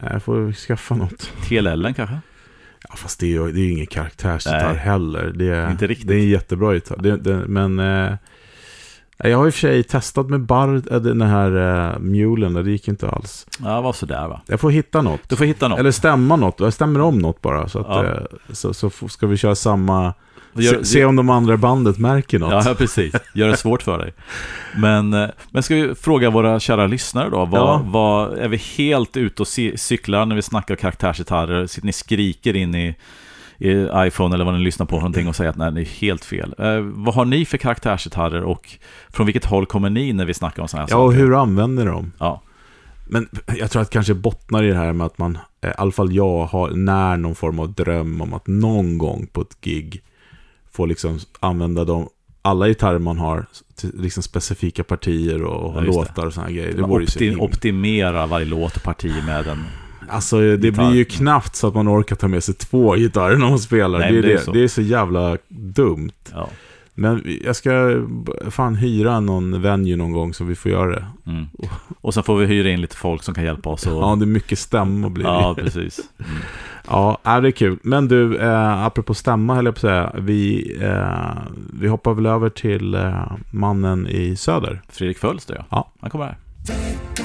[0.00, 1.30] Nej, Jag får skaffa något.
[1.48, 2.18] TLL kanske?
[2.88, 5.32] Ja, fast det är ju det är ju ingen karaktärsgitarr heller.
[5.36, 6.08] Det är, Inte riktigt.
[6.08, 6.98] Det är en jättebra gitarr.
[7.02, 8.14] Det, det, men eh,
[9.16, 12.54] jag har i och för sig testat med bar, äh, den här eh, mulen.
[12.54, 13.46] Det gick inte alls.
[13.64, 14.40] Ja, var sådär va.
[14.46, 15.28] Jag får hitta något.
[15.28, 15.78] Du får hitta något.
[15.78, 16.60] Eller stämma något.
[16.60, 17.68] Jag stämmer om något bara.
[17.68, 18.04] Så, att, Ja.
[18.04, 18.20] eh,
[18.52, 20.14] så, så ska vi köra samma...
[20.54, 22.64] Gör- se, se om de andra bandet märker något.
[22.66, 23.14] Ja, precis.
[23.34, 24.14] Gör det svårt för dig.
[24.76, 27.44] Men, eh, men ska vi fråga våra kära lyssnare då?
[27.44, 27.82] Vad, Ja.
[27.86, 31.66] vad, är vi helt ute och cy- cyklar när vi snackar karaktärsgitarrer?
[31.66, 32.94] Sitter ni skriker in i
[34.06, 36.54] iPhone eller vad ni lyssnar på någonting och säger att nej, det är helt fel.
[36.58, 38.68] Eh, vad har ni för karaktärsgitarrer och
[39.10, 41.24] från vilket håll kommer ni när vi snackar om sådana här Ja, och saker?
[41.24, 42.12] hur använder de?
[42.18, 42.42] Ja,
[43.06, 45.74] Men jag tror att det kanske bottnar i det här med att man, eh, i
[45.78, 49.60] alla fall jag, har när någon form av dröm om att någon gång på ett
[49.60, 50.02] gig
[50.72, 52.08] få liksom använda de,
[52.42, 53.46] alla gitarrer man har
[53.76, 55.86] till liksom specifika partier och Ja, det.
[55.86, 56.72] låtar och sådana grejer.
[56.74, 59.64] Det Man vore ju så opti- himla- optimera varje låt och parti med en...
[60.12, 60.88] Alltså det gitarr.
[60.88, 63.98] blir ju knappt så att man orkar ta med sig två gitarrer när man spelar.
[63.98, 66.12] Nej, det, är det är det, är så jävla dumt.
[66.32, 66.48] Ja.
[66.94, 68.02] Men jag ska
[68.50, 71.06] fan hyra någon venue någon gång så vi får göra det.
[71.26, 71.46] Mm.
[72.00, 73.86] Och sen får vi hyra in lite folk som kan hjälpa oss.
[73.86, 74.02] Och...
[74.02, 75.30] Ja, det är mycket stämma blir det.
[75.30, 76.00] Ja, precis.
[76.18, 76.30] Mm.
[76.88, 77.78] Ja, ja, det är kul.
[77.82, 80.12] Men du, eh, apropå stämma höll jag på att säga.
[80.18, 81.42] Vi, eh,
[81.80, 84.82] vi hoppar väl över till eh, mannen i söder.
[84.88, 85.64] Fredrik Fölster, ja.
[85.70, 85.92] Ja.
[86.00, 87.21] Han kommer här.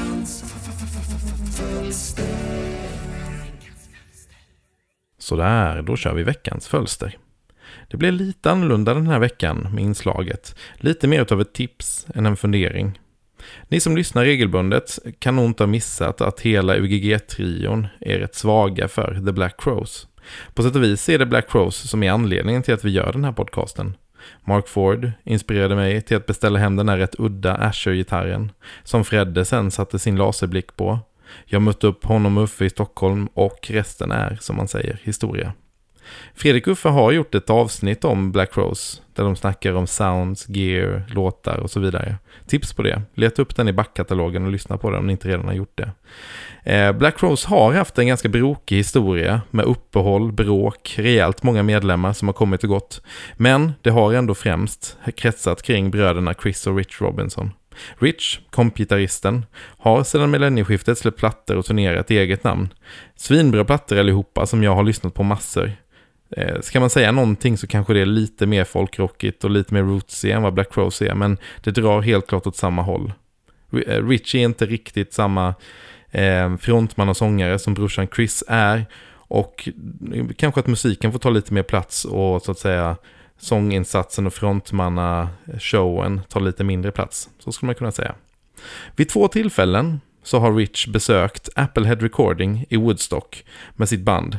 [5.27, 7.17] Sådär, då kör vi veckans fölster.
[7.87, 10.55] Det blir lite annorlunda den här veckan med inslaget.
[10.75, 12.99] Lite mer utav ett tips än en fundering.
[13.67, 18.87] Ni som lyssnar regelbundet kan nog inte ha missat att hela UGG-trion är rätt svaga
[18.87, 20.07] för The Black Crows.
[20.53, 23.11] På sätt och vis är det Black Crows som är anledningen till att vi gör
[23.11, 23.93] den här podcasten.
[24.45, 28.51] Mark Ford inspirerade mig till att beställa hem den här rätt udda Asher-gitarren
[28.83, 30.99] som Fredde sen satte sin laserblick på.
[31.45, 35.53] Jag mötte upp honom och Uffe i Stockholm och resten är, som man säger, historia.
[36.35, 41.03] Fredrik Uffe har gjort ett avsnitt om Black Rose där de snackar om sounds, gear,
[41.09, 42.17] låtar och så vidare.
[42.47, 43.01] Tips på det.
[43.13, 45.77] Leta upp den i backkatalogen och lyssna på den om ni inte redan har gjort
[45.77, 45.91] det.
[46.73, 52.13] Eh, Black Rose har haft en ganska brokig historia med uppehåll, bråk, rejält många medlemmar
[52.13, 53.01] som har kommit och gått.
[53.37, 57.51] Men det har ändå främst kretsat kring bröderna Chris och Rich Robinson.
[57.97, 59.45] Rich, kompgitarristen,
[59.77, 62.69] har sedan millennieskiftet släppt plattor och turnerat i eget namn.
[63.15, 65.71] Svinbra plattor allihopa som jag har lyssnat på massor.
[66.31, 69.83] Eh, ska man säga någonting så kanske det är lite mer folkrockigt och lite mer
[69.83, 73.13] rootsy än vad Black Rose är, men det drar helt klart åt samma håll.
[73.87, 75.55] Eh, Rich är inte riktigt samma
[76.11, 78.85] eh, frontman och sångare som brorsan Chris är,
[79.29, 79.69] och
[80.37, 82.97] kanske att musiken får ta lite mer plats och så att säga
[83.37, 87.29] sånginsatsen och frontmanna-showen tar lite mindre plats.
[87.39, 88.15] Så skulle man kunna säga.
[88.95, 93.43] Vid två tillfällen så har Rich besökt Applehead Recording i Woodstock
[93.75, 94.37] med sitt band.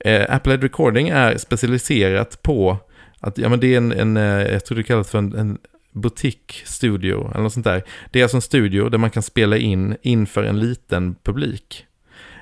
[0.00, 2.78] Eh, Applehead Recording är specialiserat på
[3.20, 5.58] att, ja men det är en, en eh, jag tror det kallas för en, en
[5.92, 7.82] butikstudio eller något sånt där.
[8.10, 11.86] Det är alltså en studio där man kan spela in inför en liten publik.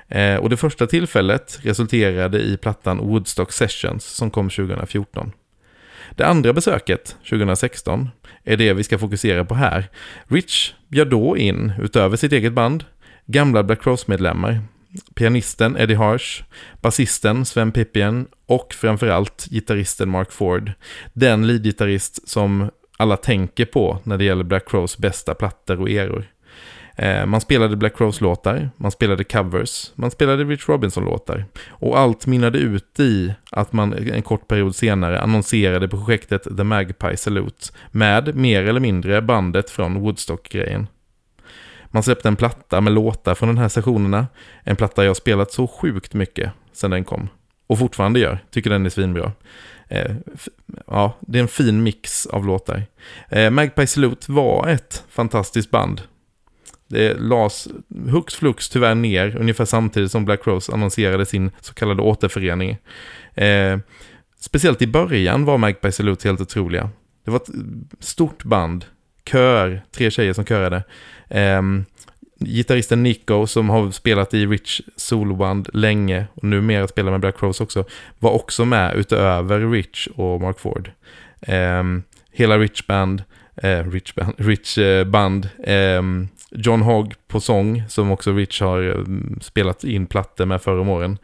[0.07, 5.31] Eh, och det första tillfället resulterade i plattan Woodstock Sessions som kom 2014.
[6.15, 8.09] Det andra besöket, 2016,
[8.43, 9.89] är det vi ska fokusera på här.
[10.27, 12.85] Rich bjöd då in, utöver sitt eget band,
[13.25, 14.59] gamla Black Cross-medlemmar.
[15.15, 16.43] Pianisten Eddie Harsh,
[16.81, 20.71] basisten Sven Pippien och framförallt gitarristen Mark Ford.
[21.13, 26.25] Den leadgitarrist som alla tänker på när det gäller Black Crows bästa plattor och eror.
[26.95, 31.45] Eh, man spelade Black Rose-låtar, man spelade covers, man spelade Rich Robinson-låtar.
[31.69, 37.17] Och allt minnade ut i att man en kort period senare annonserade projektet The Magpie
[37.17, 40.87] Salute med mer eller mindre bandet från Woodstock-grejen.
[41.85, 44.27] Man släppte en platta med låtar från den här sessionerna.
[44.63, 47.29] En platta jag spelat så sjukt mycket sedan den kom.
[47.67, 49.31] Och fortfarande gör, tycker den är svinbra.
[49.87, 50.11] Eh,
[50.87, 52.83] ja, det är en fin mix av låtar.
[53.29, 56.01] Eh, Magpie Salute var ett fantastiskt band
[56.93, 57.67] det lades
[58.09, 62.77] hux flux tyvärr ner ungefär samtidigt som Black Rose annonserade sin så kallade återförening.
[63.35, 63.77] Eh,
[64.39, 66.89] speciellt i början var Magpie Salute helt otroliga.
[67.25, 67.49] Det var ett
[67.99, 68.85] stort band,
[69.25, 70.83] kör, tre tjejer som körade.
[71.29, 71.61] Eh,
[72.39, 77.63] gitarristen Nico som har spelat i Rich soloband länge och numera spelar med Black Rose
[77.63, 77.85] också,
[78.19, 80.91] var också med utöver Rich och Mark Ford.
[81.41, 81.83] Eh,
[82.31, 83.23] hela Rich Band,
[83.55, 86.01] eh, Rich Band, Rich eh, band, eh,
[86.55, 89.05] John Hogg på sång, som också Rich har eh,
[89.41, 91.17] spelat in plattor med förra om åren.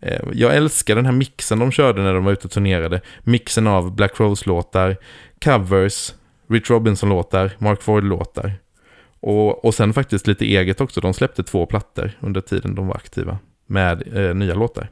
[0.00, 3.00] Eh, jag älskar den här mixen de körde när de var ute och turnerade.
[3.22, 4.96] Mixen av Black Rose-låtar,
[5.44, 6.14] covers,
[6.48, 8.52] Rich Robinson-låtar, Mark Ford-låtar.
[9.20, 11.00] Och, och sen faktiskt lite eget också.
[11.00, 14.90] De släppte två plattor under tiden de var aktiva med eh, nya låtar.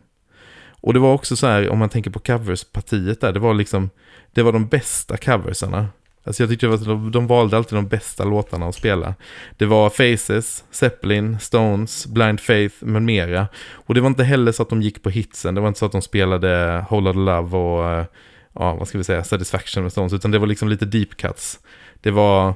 [0.84, 3.90] Och det var också så här, om man tänker på coverspartiet där, det var liksom,
[4.32, 5.88] det var de bästa coversarna
[6.26, 9.14] Alltså jag tyckte att de, de valde alltid de bästa låtarna att spela.
[9.56, 13.48] Det var Faces, Zeppelin, Stones, Blind Faith med mera.
[13.72, 15.54] Och det var inte heller så att de gick på hitsen.
[15.54, 18.04] Det var inte så att de spelade Whole Lotta Love och, eh,
[18.52, 20.12] ja vad ska vi säga, Satisfaction med Stones.
[20.12, 21.58] Utan det var liksom lite deep cuts.
[22.00, 22.54] Det var,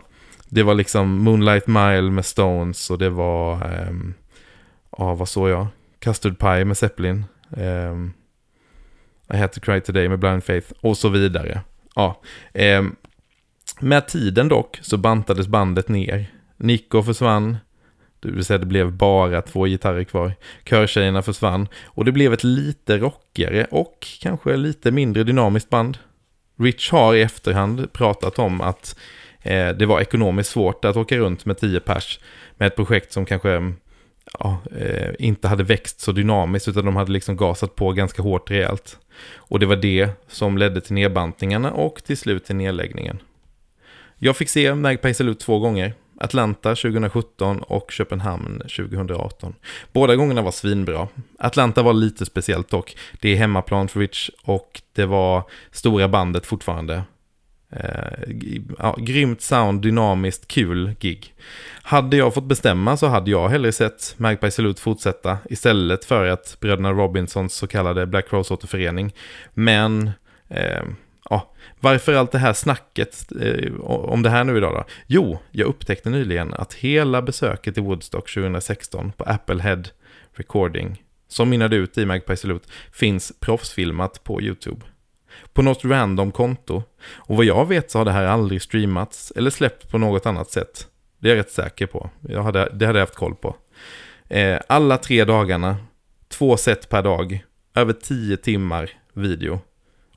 [0.48, 3.54] det var liksom Moonlight Mile med Stones och det var,
[3.88, 4.14] um,
[4.98, 5.66] ja vad såg jag?
[5.98, 7.24] Custard Pie med Zeppelin.
[7.50, 8.12] Um,
[9.32, 11.60] I had to cry today med Blind Faith och så vidare.
[11.94, 12.20] Ja,
[12.54, 12.96] um,
[13.80, 16.26] med tiden dock så bantades bandet ner.
[16.56, 17.56] Nico försvann,
[18.20, 20.32] det vill säga det blev bara två gitarrer kvar.
[20.64, 25.98] Körtjejerna försvann och det blev ett lite rockigare och kanske lite mindre dynamiskt band.
[26.58, 28.98] Rich har i efterhand pratat om att
[29.42, 32.20] eh, det var ekonomiskt svårt att åka runt med tio pers
[32.56, 33.72] med ett projekt som kanske
[34.38, 38.50] ja, eh, inte hade växt så dynamiskt utan de hade liksom gasat på ganska hårt
[38.50, 38.98] rejält.
[39.36, 43.18] Och det var det som ledde till nedbantningarna och till slut till nedläggningen.
[44.18, 45.94] Jag fick se Magpie Salute två gånger.
[46.20, 49.54] Atlanta 2017 och Köpenhamn 2018.
[49.92, 51.08] Båda gångerna var svinbra.
[51.38, 52.96] Atlanta var lite speciellt dock.
[53.20, 55.42] Det är hemmaplan för Rich och det var
[55.72, 57.02] stora bandet fortfarande.
[57.70, 58.34] Eh,
[58.78, 61.34] ja, grymt sound, dynamiskt, kul gig.
[61.82, 66.56] Hade jag fått bestämma så hade jag hellre sett Magpie Salute fortsätta istället för att
[66.60, 69.14] bröderna Robinsons så kallade Black Rose återförening.
[69.54, 70.10] Men
[70.48, 70.82] eh,
[71.30, 74.84] ja, varför allt det här snacket eh, om det här nu idag då?
[75.06, 79.82] Jo, jag upptäckte nyligen att hela besöket i Woodstock 2016 på Applehead
[80.32, 84.80] Recording, som mynnade ut i Magpie Salute, finns proffsfilmat på YouTube.
[85.52, 86.82] På något random konto.
[87.14, 90.50] Och vad jag vet så har det här aldrig streamats eller släppts på något annat
[90.50, 90.86] sätt.
[91.18, 92.10] Det är jag rätt säker på.
[92.20, 93.56] Jag hade, det hade jag haft koll på.
[94.28, 95.76] Eh, alla tre dagarna,
[96.28, 99.60] två set per dag, över tio timmar video.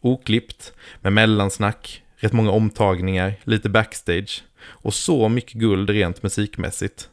[0.01, 7.09] Oklippt, med mellansnack, rätt många omtagningar, lite backstage och så mycket guld rent musikmässigt.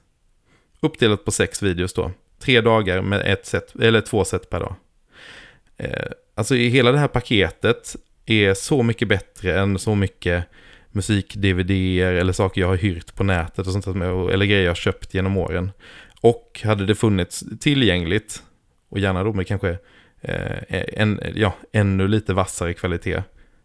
[0.80, 2.12] Uppdelat på sex videos då.
[2.38, 4.74] Tre dagar med ett set, eller två set per dag.
[5.76, 10.44] Eh, alltså i hela det här paketet är så mycket bättre än så mycket
[10.90, 15.14] musik-DVD-er eller saker jag har hyrt på nätet och sånt eller grejer jag har köpt
[15.14, 15.70] genom åren.
[16.20, 18.42] Och hade det funnits tillgängligt,
[18.88, 19.78] och gärna då med kanske
[20.20, 23.22] Eh, eh, en, ja, ännu lite vassare kvalitet.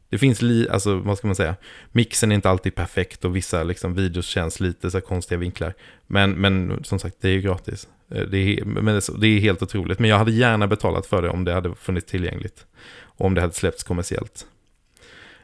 [0.10, 1.56] Det finns, li, alltså vad ska man säga,
[1.92, 5.74] mixen är inte alltid perfekt och vissa liksom, videos känns lite så konstiga vinklar.
[6.08, 7.88] Men, men som sagt, det är ju gratis.
[8.12, 10.00] Eh, det är, men det är helt otroligt.
[10.00, 12.66] Men jag hade gärna betalat för det om det hade funnits tillgängligt.
[13.02, 14.46] Och om det hade släppts kommersiellt.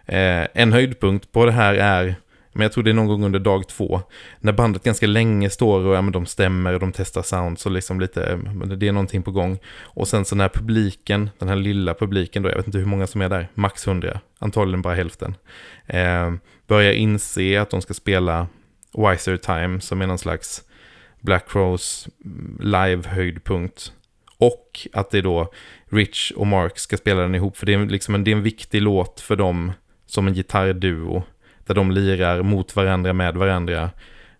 [0.05, 2.15] Eh, en höjdpunkt på det här är,
[2.53, 4.01] men jag tror det är någon gång under dag två,
[4.39, 7.69] när bandet ganska länge står och ja, men de stämmer och de testar sound, så
[7.69, 8.39] liksom lite,
[8.77, 9.59] det är någonting på gång.
[9.81, 13.07] Och sen så när publiken, den här lilla publiken då, jag vet inte hur många
[13.07, 15.35] som är där, max 100, antagligen bara hälften,
[15.87, 16.33] eh,
[16.67, 18.47] börjar inse att de ska spela
[18.93, 20.63] Wiser Time, som är någon slags
[21.19, 22.09] Black Rose
[22.59, 23.91] live-höjdpunkt.
[24.37, 25.51] Och att det är då
[25.89, 28.43] Rich och Mark ska spela den ihop, för det är, liksom en, det är en
[28.43, 29.71] viktig låt för dem
[30.05, 31.23] som en gitarrduo.
[31.69, 33.91] Där de lirar mot varandra med varandra.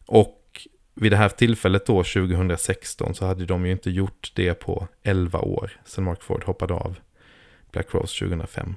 [0.06, 4.88] Och vid det här tillfället då, 2016, så hade de ju inte gjort det på
[5.04, 5.72] 11 år.
[5.86, 6.96] Sen Mark Ford hoppade av
[7.72, 8.76] Black Rose 2005.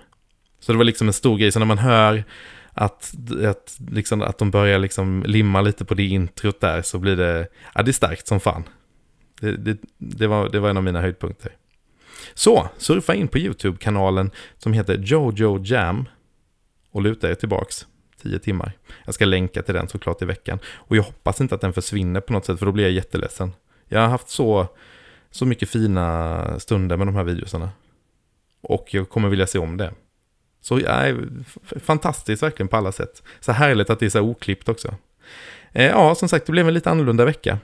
[0.60, 1.52] Så det var liksom en stor grej.
[1.52, 2.24] Så när man hör
[2.72, 3.14] att,
[3.46, 7.48] att, liksom, att de börjar liksom limma lite på det introt där så blir det,
[7.74, 8.64] ja det är starkt som fan.
[9.40, 11.52] Det, det, det, var, det var en av mina höjdpunkter.
[12.34, 16.08] Så, surfa in på YouTube-kanalen som heter Jojo Jam
[16.90, 17.86] och luta er tillbaks
[18.22, 18.72] 10 timmar.
[19.04, 20.58] Jag ska länka till den såklart i veckan.
[20.74, 23.52] Och jag hoppas inte att den försvinner på något sätt för då blir jag jätteledsen.
[23.88, 24.66] Jag har haft så,
[25.30, 27.70] så mycket fina stunder med de här videosarna.
[28.60, 29.92] Och jag kommer vilja se om det.
[30.60, 31.16] Så ja,
[31.80, 33.22] fantastiskt verkligen på alla sätt.
[33.40, 34.94] Så härligt att det är så oklippt också.
[35.72, 37.58] Eh, ja, som sagt, det blev en lite annorlunda vecka.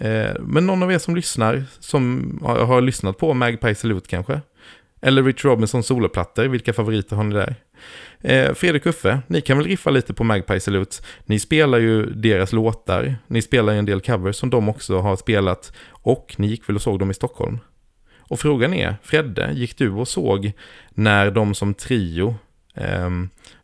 [0.00, 4.40] Eh, men någon av er som lyssnar, som har, har lyssnat på Magpie Salute kanske?
[5.00, 7.54] Eller Rich Robinson soloplattor, vilka favoriter har ni där?
[8.20, 10.96] Eh, Fredrik Uffe, ni kan väl riffa lite på Magpie Salute.
[11.24, 15.16] Ni spelar ju deras låtar, ni spelar ju en del covers som de också har
[15.16, 17.58] spelat och ni gick väl och såg dem i Stockholm.
[18.18, 20.52] Och frågan är, Fredde, gick du och såg
[20.90, 22.34] när de som trio,
[22.74, 23.10] eh,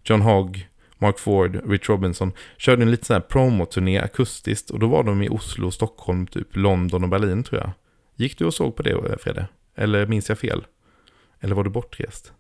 [0.05, 4.87] John Hogg, Mark Ford, Rich Robinson, körde en liten sån här promoturné akustiskt och då
[4.87, 7.71] var de i Oslo, Stockholm, typ London och Berlin tror jag.
[8.17, 9.47] Gick du och såg på det, eh, Fredde?
[9.77, 10.65] Eller minns jag fel?
[11.41, 12.33] Eller var du bortrest?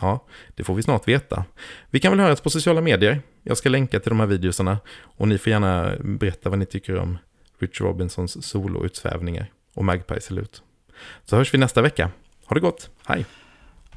[0.00, 0.24] Ja,
[0.54, 1.44] det får vi snart veta.
[1.90, 3.22] Vi kan väl höras på sociala medier.
[3.42, 6.96] Jag ska länka till de här videorna och ni får gärna berätta vad ni tycker
[6.96, 7.18] om
[7.58, 10.58] Rich Robinsons soloutsvävningar och Magpie Salute.
[11.24, 12.10] Så hörs vi nästa vecka.
[12.46, 13.26] Ha det gott, hej!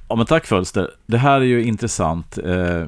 [0.10, 0.92] Ja men tack Fölster.
[1.06, 2.38] Det här är ju intressant.
[2.38, 2.88] Eh,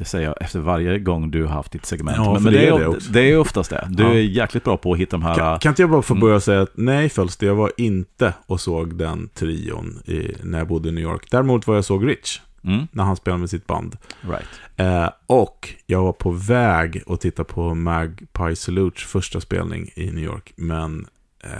[0.00, 2.16] det säger jag efter varje gång du har haft ditt segment.
[2.16, 3.12] Ja, men, men det det, är är, det också.
[3.12, 3.86] det är oftast det.
[3.90, 4.08] Du Ja.
[4.10, 5.34] är jäkligt bra på att hitta de här...
[5.34, 6.20] Kan, kan inte jag bara få Mm.
[6.20, 10.68] börja säga att nej Fölster, jag var inte och såg den trion i, när jag
[10.68, 11.26] bodde i New York.
[11.30, 13.96] Däremot var jag såg Rich, Mm, när han spelade med sitt band.
[14.20, 14.46] right.
[14.76, 20.24] Eh, och jag var på väg att titta på Magpie Salutes första spelning i New
[20.24, 20.52] York.
[20.56, 21.06] Men
[21.44, 21.50] eh,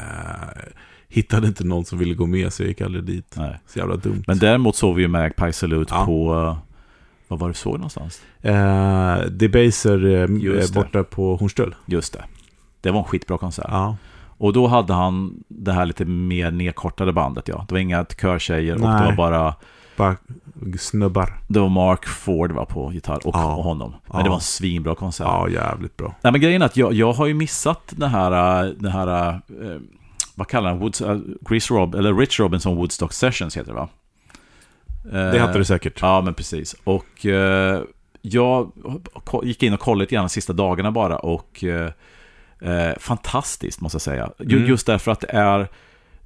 [1.08, 3.34] hittade inte någon som ville gå med så jag gick aldrig dit.
[3.36, 3.58] Nej.
[3.66, 4.24] Så jävla dumt.
[4.26, 6.04] Men däremot såg vi ju Magpie Salute Ja.
[6.06, 6.56] på...
[7.30, 8.22] eh, Vad var det så någonstans?
[8.42, 10.74] Eh, Debaser eh, det.
[10.74, 11.74] borta på Hornstull.
[11.86, 12.24] Just det.
[12.80, 13.66] Det var en skitbra konsert.
[13.68, 13.96] Ja.
[14.38, 17.64] Och då hade han det här lite mer nedkortade bandet, ja.
[17.68, 19.54] Det var inga körtjejer och det var bara...
[19.96, 20.16] Bara
[20.78, 21.38] snubbar.
[21.48, 23.54] Det var Mark Ford var på gitarr och, Ja.
[23.56, 23.90] och honom.
[24.06, 24.22] Men Ja.
[24.22, 25.26] det var en svinbra konsert.
[25.26, 26.14] Ja, jävligt bra.
[26.22, 29.28] Nej, men grejen är att jag, jag har ju missat den här, äh, den här
[29.28, 29.36] äh,
[30.34, 31.18] vad kallar han, Woods, äh,
[31.48, 33.88] Chris Rob, eller Rich Robinson Woodstock Sessions heter det va?
[35.02, 35.98] Det hette det säkert.
[36.02, 36.76] Ja, men precis.
[36.84, 37.82] Och eh,
[38.22, 38.72] jag
[39.42, 41.90] gick in och kollade lite grann de sista dagarna bara och eh,
[42.60, 44.30] eh, fantastiskt måste jag säga.
[44.40, 44.66] Mm.
[44.66, 45.68] Just därför att det är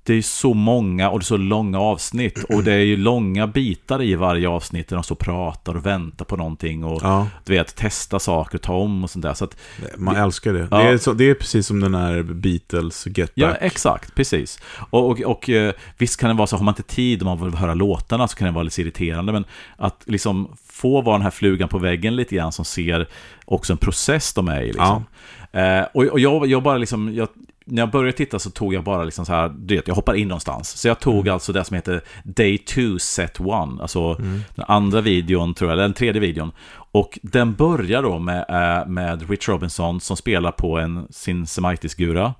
[0.07, 3.47] det är så många och det är så långa avsnitt och det är ju långa
[3.47, 7.53] bitar i varje avsnitt där de så pratar och väntar på någonting och Ja, du
[7.53, 9.35] vet, testa saker, ta om och sånt där.
[9.35, 9.57] Så att,
[9.97, 10.69] man älskar det.
[10.71, 10.79] Ja.
[10.79, 13.59] Det, är så, det är precis som den här Beatles Get ja, Back.
[13.61, 14.61] exakt, precis.
[14.91, 17.45] Och, och, och eh, visst kan det vara så, har man inte tid om man
[17.45, 19.45] vill höra låtarna så kan det vara lite irriterande, men
[19.77, 23.09] att liksom få vara den här flugan på väggen lite grann som ser
[23.45, 24.67] också en process de är i.
[24.67, 25.05] Liksom.
[25.53, 27.29] Eh, och och jag, jag bara liksom, jag,
[27.65, 30.15] när jag började titta så tog jag bara liksom så här, du vet, jag hoppar
[30.15, 30.77] in någonstans.
[30.77, 33.47] Så jag tog alltså det som heter Day 2 Set 1,
[33.81, 34.15] alltså
[34.55, 36.53] den andra videon tror jag, eller den tredje videon.
[36.93, 42.35] Och den börjar då med, eh, med Rich Robinson som spelar på en, sin Semaitis-gura.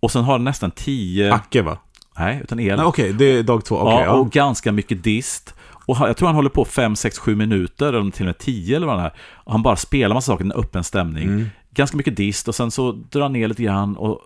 [0.00, 1.32] Och sen har den nästan tio...
[1.32, 1.78] Acke va?
[2.18, 2.80] Nej, utan el.
[2.80, 3.76] Okej, det är dag två.
[3.76, 4.12] Okej, ja, ja.
[4.12, 5.54] och ganska mycket dist.
[5.86, 8.76] Och jag tror han håller på 5, 6, 7 minuter, eller till och med 10
[8.76, 9.12] eller vad det är.
[9.34, 11.24] Och han bara spelar massa saker i en öppen stämning.
[11.24, 11.46] Mm.
[11.74, 14.20] Ganska mycket dist och sen så drar han ner lite grann och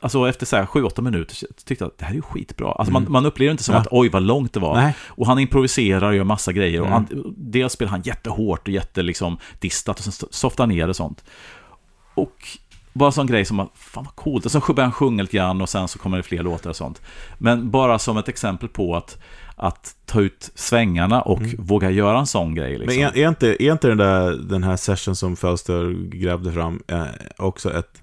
[0.00, 2.72] Alltså efter så här 7-8 minuter tyckte jag att det här är ju skitbra.
[2.72, 3.82] Alltså man, man upplever inte som Mm.
[3.90, 3.96] Ja.
[3.96, 4.74] att oj vad långt det var.
[4.74, 4.94] Nej.
[5.06, 6.80] Och han improviserar och gör massa grejer.
[6.80, 6.92] Och Mm.
[7.10, 11.24] han, dels spelar han jättehårt och jätte liksom distat och sen softar ner och sånt.
[12.14, 12.36] Och
[12.92, 14.44] bara sån grej som att, fan vad coolt.
[14.44, 16.76] Och sen börjar han sjunga lite grann och sen så kommer det fler låtar och
[16.76, 17.02] sånt.
[17.38, 19.18] Men bara som ett exempel på att,
[19.56, 22.78] att ta ut svängarna och våga göra en sån grej.
[22.78, 22.98] Liksom.
[22.98, 23.10] Mm.
[23.14, 26.82] Men är, är, inte, är inte den, där, den här session som Fölster grävde fram
[26.88, 27.04] eh,
[27.36, 28.02] också ett,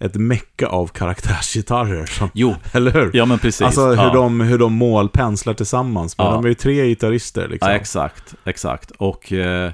[0.00, 2.06] ett mecka av karaktärsgitarrer?
[2.06, 3.10] Som, Jo, eller hur?
[3.14, 3.62] ja men precis.
[3.62, 4.12] Alltså hur, ja.
[4.12, 6.18] de, hur de målpenslar tillsammans.
[6.18, 6.32] Men Ja.
[6.32, 7.70] de är ju tre gitarrister liksom.
[7.70, 8.90] Ja, exakt, exakt.
[8.90, 9.72] Och, eh,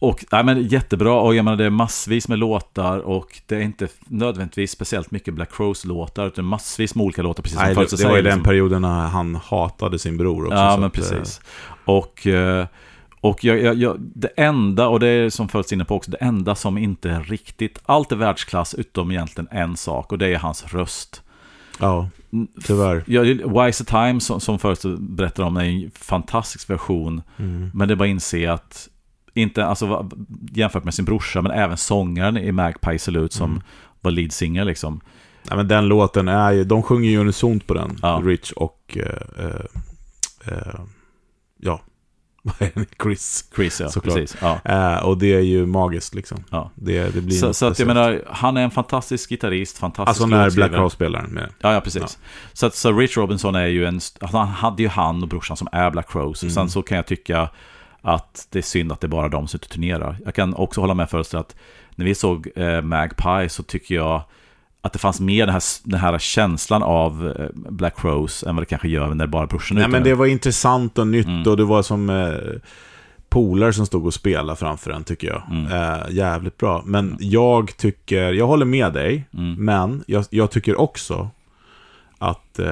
[0.00, 1.12] och nej, men jättebra.
[1.20, 5.34] Och jag menar, det är massvis med låtar och det är inte nödvändigtvis speciellt mycket
[5.34, 8.22] Black Crows-låtar, utan massvis med olika låtar, precis som Nej, Fölster det, det var ju
[8.22, 8.50] säger, den liksom.
[8.50, 10.56] perioden när han hatade sin bror också.
[10.58, 11.40] Ja, men eh, precis.
[11.84, 12.66] Och, eh,
[13.20, 16.16] och jag, jag, jag, det enda, och det är som följts inne på också, det
[16.16, 20.38] enda som inte är riktigt, allt är världsklass utom egentligen en sak, och det är
[20.38, 21.22] hans röst.
[21.80, 22.08] Ja,
[22.64, 23.04] tyvärr.
[23.06, 23.22] Ja,
[23.64, 27.70] Wise Time som, som först berättade om är en fantastisk version, Mm.
[27.74, 28.88] men det är bara att inse att
[29.34, 30.10] inte, alltså
[30.52, 33.62] jämfört med sin brorsa, men även sångaren i Magpie Salute som Mm.
[34.00, 35.00] var lead singer liksom.
[35.48, 37.98] Nej, men den låten är ju, de sjunger ju unisont på den.
[38.02, 38.20] Ja.
[38.24, 40.80] Rich och, eh, eh, eh,
[41.60, 41.80] ja?
[43.02, 43.44] Chris.
[43.56, 44.14] Chris, ja, Såklart.
[44.14, 44.36] precis.
[44.40, 44.60] Ja.
[44.64, 46.44] Eh, och det är ju magiskt liksom.
[46.50, 46.70] Ja.
[46.74, 50.26] Det, det blir Så, så att jag menar, han är en fantastisk gitarrist, fantastisk Alltså
[50.26, 51.48] när Black spelar med.
[51.60, 52.18] Ja, ja precis.
[52.52, 53.94] Så, att, så Rich Robinson är ju en...
[53.94, 56.42] alltså, Han hade ju han och brorsan som är Black Crows.
[56.42, 56.54] Mm.
[56.54, 57.48] Sen så kan jag tycka
[58.02, 60.16] att det är synd att det är bara de som turnerar.
[60.24, 61.56] Jag kan också hålla med först att
[61.94, 64.22] när vi såg eh, Magpie så tycker jag
[64.80, 68.62] att det fanns mer den här, den här känslan av eh, Black Crows än vad
[68.62, 71.26] det kanske gör när bara brorsan är Nej ute men det var intressant och nytt
[71.26, 71.42] Mm.
[71.46, 72.60] och det var som eh,
[73.28, 75.42] polare som stod och spelade framför den tycker jag.
[75.50, 75.72] Mm.
[75.72, 76.82] Eh, jävligt bra.
[76.86, 79.64] Men jag tycker, jag håller med dig, Mm.
[79.64, 81.28] men jag, jag tycker också
[82.18, 82.66] att eh,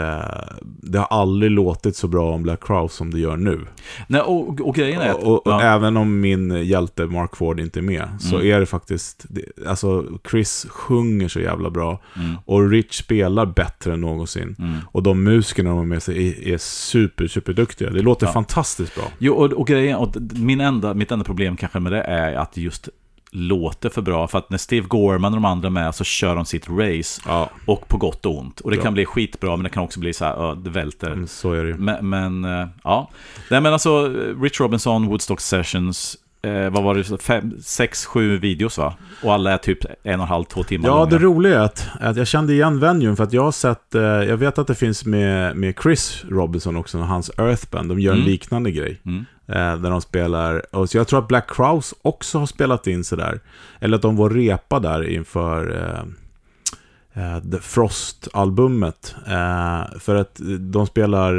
[0.63, 3.61] det har aldrig låtit så bra om Black Crowes som det gör nu.
[4.07, 5.17] Nej, och, och grejen är att...
[5.23, 8.47] Och, och, ja, även om min hjälte Mark Ford inte är med, så Mm.
[8.53, 9.27] är det faktiskt,
[9.67, 12.01] alltså Chris sjunger så jävla bra.
[12.17, 14.57] mm, Och Rich spelar bättre än någonsin.
[14.59, 14.75] mm.
[14.93, 17.91] Och de musikerna de har med sig är, är super, super duktiga.
[17.91, 18.33] Det låter Ja.
[18.33, 19.05] fantastiskt bra.
[19.19, 22.57] Jo, och, och grejen, och min enda, mitt enda problem kanske med det är att
[22.57, 22.89] just
[23.31, 24.29] låter för bra.
[24.29, 27.23] För att när Steve Gorman och de andra är med så kör de sitt race.
[27.27, 28.61] Ja, Och på gott och ont.
[28.61, 28.83] Och det Ja.
[28.83, 31.11] kan bli skitbra, men det kan också bli så här, ja, det välter.
[31.15, 31.77] men så är det ju.
[31.77, 33.11] Men, men eh, ja.
[33.51, 34.09] Nej, men alltså,
[34.43, 36.17] Rich Robinson, Woodstock Sessions,
[36.47, 38.95] eh, vad var det, fem, sex, sju videos va?
[39.23, 41.07] Och alla är typ en och en halv, två timmar Ja, långa.
[41.11, 44.03] det roliga är att, att jag kände igen venuen för att jag har sett, eh,
[44.03, 48.19] jag vet att det finns med, med Chris Robinson också, hans Earthband, de gör en
[48.19, 48.31] Mm.
[48.31, 49.01] liknande grej.
[49.07, 49.25] Mm.
[49.49, 53.05] Eh, där de spelar, och så jag tror att Black Crowes också har spelat in
[53.05, 53.41] sådär.
[53.81, 56.05] Eller att de var repa där inför eh,
[57.53, 59.15] The Frost-albumet.
[59.27, 61.39] Eh, för att de spelar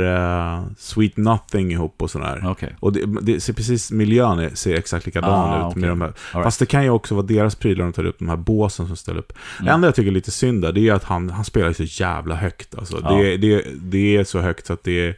[0.56, 2.44] eh, Sweet Nothing ihop och sådär.
[2.46, 2.76] Okej.
[2.80, 5.82] Och det, det ser precis, miljön ser exakt likadan Ah, ut okej.
[5.82, 6.08] med de här.
[6.08, 6.44] Right.
[6.44, 8.96] Fast det kan ju också vara deras prylar de tar upp, de här båsen som
[8.96, 9.34] ställer upp.
[9.58, 9.74] Det Mm.
[9.74, 12.36] enda jag tycker är lite synd där, det är att han, han spelar så jävla
[12.36, 12.76] högt.
[12.76, 13.00] Alltså.
[13.04, 13.12] Ja.
[13.12, 15.10] Det, det, det är så högt så att det är...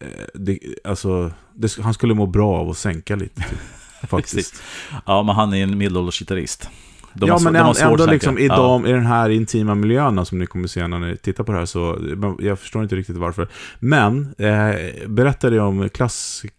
[0.00, 3.40] eh, Det, alltså, det, han skulle må bra av att sänka lite.
[3.42, 3.58] Typ,
[4.10, 4.62] faktiskt.
[5.06, 6.68] Ja, men han är en medelålders gitarrist.
[7.14, 10.26] De ja, har, men de ändå, ändå liksom i, de, i den här intima miljön
[10.26, 11.98] som ni kommer se när ni tittar på det här så,
[12.38, 13.48] jag förstår inte riktigt varför.
[13.78, 16.52] Men, eh, berättade jag om klassik,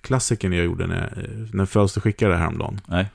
[0.00, 2.80] klassikern jag gjorde när, när Fölster skickade det häromdagen.
[2.86, 3.06] Nej.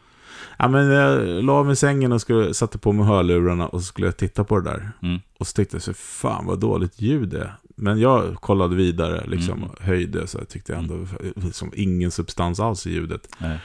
[0.58, 3.86] Ja, men jag la mig i sängen och skulle, satte på mig hörlurarna och så
[3.86, 4.92] skulle jag titta på det där.
[5.02, 5.20] Mm.
[5.40, 7.54] Och så tyckte jag så fan vad dåligt ljud det är.
[7.76, 9.70] Men jag kollade vidare, liksom, Mm.
[9.70, 13.30] och höjde, så jag tyckte jag ändå, liksom, ingen substans alls i ljudet.
[13.38, 13.60] Nej.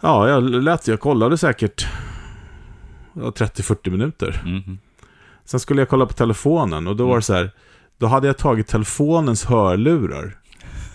[0.00, 2.17] Ja, jag lät, jag kollade säkert ja,
[3.20, 4.42] 30-40 minuter.
[4.44, 4.78] Mhm.
[5.44, 7.50] Sen skulle jag kolla på telefonen och då var det så här,
[7.98, 10.36] då hade jag tagit telefonens hörlurar.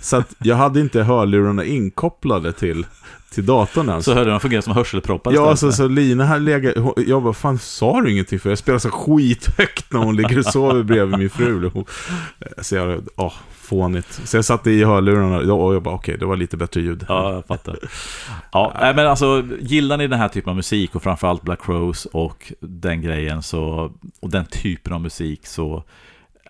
[0.01, 2.85] Så att jag hade inte hörlurarna inkopplade till,
[3.33, 4.05] till datorn ens.
[4.05, 7.57] Så hörde de fungerar som hörselproppar Ja, så, så Lina här hon- jag bara, fan
[7.59, 8.49] sa du ingenting för?
[8.49, 11.71] Jag spelar så skithögt när hon ligger och sover bredvid min fru.
[12.61, 14.21] Så jag, åh, fånigt.
[14.23, 17.05] Så jag satte i hörlurarna och jag bara, okej, det var lite bättre ljud.
[17.09, 17.79] Ja, jag fattar.
[18.51, 22.53] Ja, men alltså, gillar ni den här typen av musik och framförallt Black Rose och
[22.59, 25.83] den grejen så, och den typen av musik så,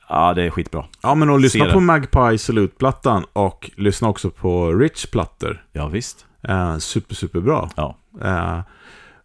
[0.09, 0.85] ja, det är skitbra.
[1.01, 5.63] Ja, men och lyssna på Magpie Salute-plattan och lyssna också på Rich plattor.
[5.71, 6.25] Ja, visst.
[6.43, 7.69] Eh, super, super bra.
[7.75, 7.97] Ja.
[8.21, 8.59] Eh,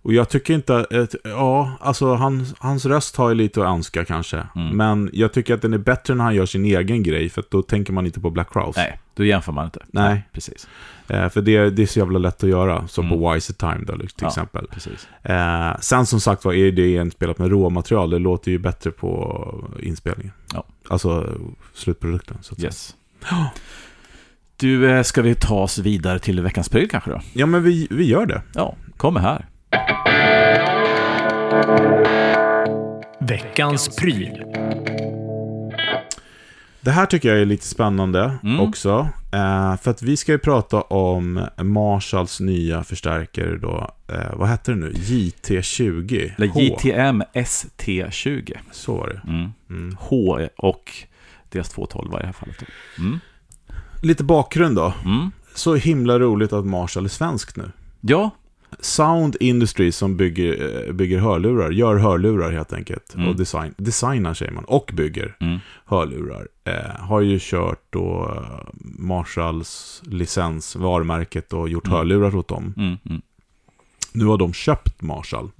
[0.02, 4.04] Och jag tycker inte att, ja, alltså han, hans röst har ju lite att önska
[4.04, 4.46] kanske.
[4.56, 4.76] Mm.
[4.76, 7.62] Men jag tycker att den är bättre när han gör sin egen grej, för då
[7.62, 8.76] tänker man inte på Black Crowes.
[8.76, 9.80] Nej, då jämför man inte.
[9.86, 10.22] Nej.
[10.32, 10.68] precis.
[11.08, 13.18] Eh, för det, det är så jävla lätt att göra, som Mm.
[13.18, 14.26] på Wiser Time då, till Ja.
[14.28, 14.66] exempel.
[14.70, 15.08] precis.
[15.22, 19.68] Eh, sen som sagt var är det inspelat med råmaterial, det låter ju bättre på
[19.82, 20.32] inspelningen.
[20.54, 20.64] Ja.
[20.88, 21.26] Alltså
[21.74, 22.68] slutprodukten, så att säga.
[22.68, 22.94] Yes.
[24.60, 27.20] Du, eh, ska vi ta oss vidare till veckans pryl kanske då?
[27.32, 28.42] Ja, men vi, vi gör det.
[28.54, 29.46] Ja, kommer här.
[33.20, 34.42] Veckans pryl.
[36.80, 38.60] Det här tycker jag är lite spännande Mm.
[38.60, 39.08] också.
[39.32, 43.90] Eh, för att vi ska ju prata om Marshalls nya förstärkare då.
[44.08, 44.92] Eh, vad heter det nu?
[44.92, 46.32] JT20.
[46.36, 46.60] Eller H.
[46.60, 48.56] JTM ST20.
[48.70, 49.30] Så var det.
[49.30, 49.50] Mm.
[49.70, 49.96] Mm.
[50.00, 50.92] H och
[51.50, 52.56] deras 212 i det här fallet.
[52.98, 53.20] Mm.
[54.02, 54.92] Lite bakgrund då.
[55.04, 55.30] Mm.
[55.54, 57.72] Så himla roligt att Marshall är svensk nu.
[58.00, 58.30] Ja,
[58.80, 63.14] Sound Industries som bygger, eh, bygger hörlurar, gör hörlurar helt enkelt.
[63.14, 63.28] Mm.
[63.28, 65.58] Och design, designar säger man, och bygger mm.
[65.84, 66.48] hörlurar.
[66.64, 68.68] Eh, har ju kört då eh,
[68.98, 71.96] Marshalls licens, varumärket och gjort Mm.
[71.96, 72.74] hörlurar åt dem.
[72.76, 72.96] Mm.
[73.08, 73.22] Mm.
[74.12, 75.50] Nu har de köpt Marshall.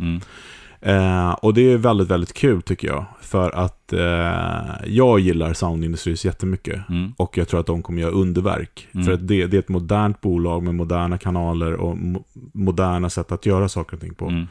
[0.80, 1.26] Mm.
[1.26, 3.04] Eh, och det är väldigt, väldigt kul tycker jag.
[3.20, 6.88] För att eh, jag gillar Sound Industries jättemycket.
[6.88, 7.12] Mm.
[7.16, 8.88] Och jag tror att de kommer göra underverk.
[8.92, 9.06] Mm.
[9.06, 13.32] För att det, det är ett modernt bolag med moderna kanaler och mo moderna sätt
[13.32, 14.26] att göra saker och ting på.
[14.26, 14.46] Mm.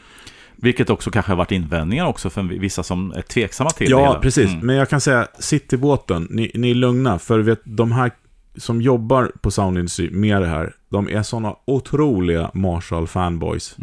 [0.55, 4.19] Vilket också kanske har varit invändningar också för vissa som är tveksamma till det Ja,
[4.21, 4.51] precis.
[4.51, 4.65] Mm.
[4.65, 6.28] Men jag kan säga, sitt i båten.
[6.30, 7.19] Ni, ni är lugna.
[7.19, 8.11] För vet, de här
[8.55, 13.75] som jobbar på Sound Industry med det här, de är sådana otroliga Marshall-fanboys.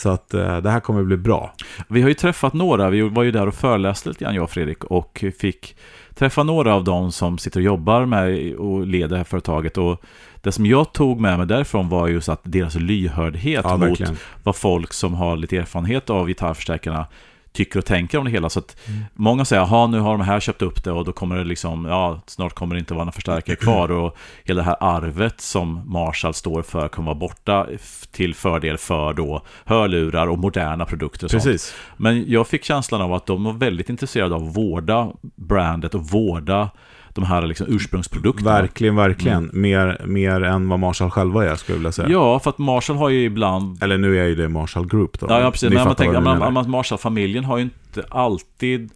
[0.00, 1.54] Så att eh, det här kommer bli bra.
[1.88, 4.50] Vi har ju träffat några, vi var ju där och föreläste lite grann jag och
[4.50, 5.76] Fredrik och fick
[6.14, 10.02] träffa några av dem som sitter och jobbar med och leder det här företaget och
[10.42, 14.16] det som jag tog med mig därifrån var just att deras lyhördhet Ja, mot verkligen.
[14.42, 17.06] vad folk som har lite erfarenhet av gitarrförstärkarna
[17.52, 18.50] tycker och tänker om det hela.
[18.50, 19.04] Så att Mm.
[19.14, 21.84] många säger, jaha nu har de här köpt upp det och då kommer det liksom,
[21.84, 25.80] ja snart kommer det inte vara några förstärkare kvar och hela det här arvet som
[25.86, 27.66] Marshall står för kommer vara borta
[28.12, 31.42] till fördel för då hörlurar och moderna produkter och sånt.
[31.42, 31.74] Precis.
[31.96, 36.04] Men jag fick känslan av att de var väldigt intresserade av att vårda brandet och
[36.04, 36.70] vårda
[37.14, 38.52] de här liksom ursprungsprodukterna.
[38.52, 39.50] Verkligen, verkligen.
[39.52, 42.08] Mer, mer än vad Marshall själva är, skulle jag vilja säga.
[42.08, 45.26] Ja, för att Marshall har ju ibland Eller nu är ju det Marshall Group då.
[45.28, 45.70] Ja, ja precis.
[45.70, 46.50] Ni Men man tänker, menar.
[46.50, 48.90] man, Marshall-familjen har ju inte alltid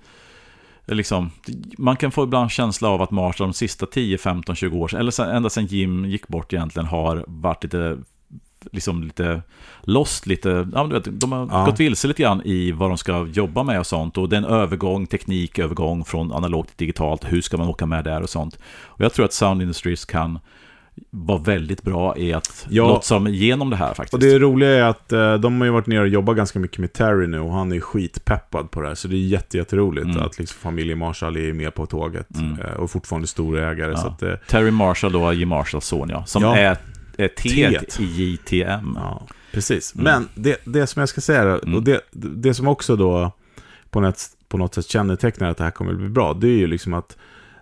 [0.86, 1.30] Liksom,
[1.78, 5.00] man kan få ibland känsla av att Marshall de sista 10, 15, 20 år sedan,
[5.00, 7.98] eller ända sedan Jim gick bort egentligen, har varit lite
[8.72, 9.42] liksom lite
[9.82, 11.64] lost, lite, ja, du vet, de har Ja.
[11.64, 14.18] gått vilse lite grann i vad de ska jobba med och sånt.
[14.18, 17.24] Och det är en övergång, teknikövergång från analogt till digitalt.
[17.32, 18.58] Hur ska man åka med där och sånt.
[18.84, 20.38] Och jag tror att Sound Industries kan
[21.10, 22.88] vara väldigt bra i att Ja.
[22.88, 24.14] lotsa dem igenom det här faktiskt.
[24.14, 26.78] Och det roliga är att eh, de har ju varit nere och jobbat ganska mycket
[26.78, 28.94] med Terry nu och han är skitpeppad på det här.
[28.94, 30.22] Så det är jätte, jätteroligt Mm.
[30.22, 32.60] att liksom familjen Marshall är med på tåget Mm.
[32.60, 33.90] eh, och fortfarande storägare.
[33.90, 33.96] Ja.
[33.96, 36.56] Så att, eh, Terry Marshall då, Jim Marshalls son ja, som Ja.
[36.56, 36.76] är
[37.16, 38.00] T T-et.
[38.00, 38.92] i JTM.
[38.96, 39.94] ja, precis.
[39.94, 40.04] Mm.
[40.04, 41.74] Men det, det som jag ska säga, då, Mm.
[41.74, 43.32] och det, det som också då
[43.90, 46.56] på något, på något sätt kännetecknar att det här kommer att bli bra, det är
[46.56, 47.16] ju liksom att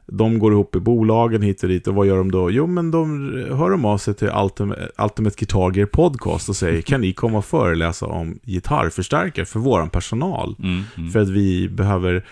[0.07, 2.51] de går ihop i bolagen hit och dit och vad gör de då?
[2.51, 6.81] Jo, men de hör de av sig till Ultimate, Ultimate Guitar Gear Podcast och säger
[6.83, 10.57] kan ni komma och föreläsa om gitarrförstärkare för våran personal?
[10.59, 12.25] Mm, mm, För att vi behöver,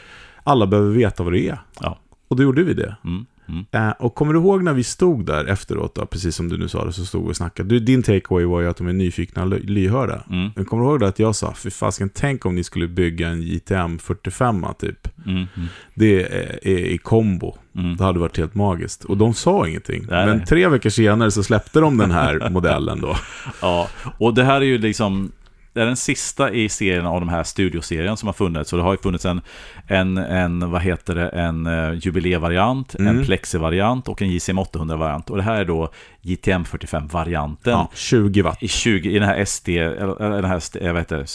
[0.45, 1.59] alla behöver veta vad det är.
[1.81, 1.99] Ja.
[2.29, 2.97] Och då gjorde vi det.
[3.05, 3.89] mm, mm.
[3.89, 6.69] Eh, och kommer du ihåg när vi stod där efteråt, då, precis som du nu
[6.69, 7.69] sa det, så stod vi och snackade.
[7.69, 10.23] Du, din takeaway var ju att de är nyfikna och ly- lyhörda.
[10.31, 12.89] Mm, Men kommer du ihåg det att jag sa, för fasken, tänk om ni skulle
[12.89, 15.09] bygga en JTM 45 typ.
[15.27, 17.57] mm, mm, Det är, är i kombo.
[17.77, 17.97] mm.
[17.97, 19.05] Det hade varit helt magiskt.
[19.05, 20.05] Och de sa ingenting.
[20.11, 23.17] Nej, Men tre veckor senare så släppte de den här modellen då.
[23.63, 23.89] Ja,
[24.19, 25.33] och det här är ju liksom
[25.73, 28.71] det är den sista i serien av de här studioserien som har funnits.
[28.71, 29.41] Så det har ju funnits en,
[29.87, 33.19] en, en vad heter det, en uh, jubileevariant, Mm.
[33.19, 35.31] en plexi-variant och en JCM 800-variant.
[35.31, 35.89] Och det här är då
[36.23, 37.73] JTM 45-varianten.
[37.73, 38.63] Ja, 20 watt.
[38.63, 41.27] i 20, i den här SD, eller den här, jag vet inte,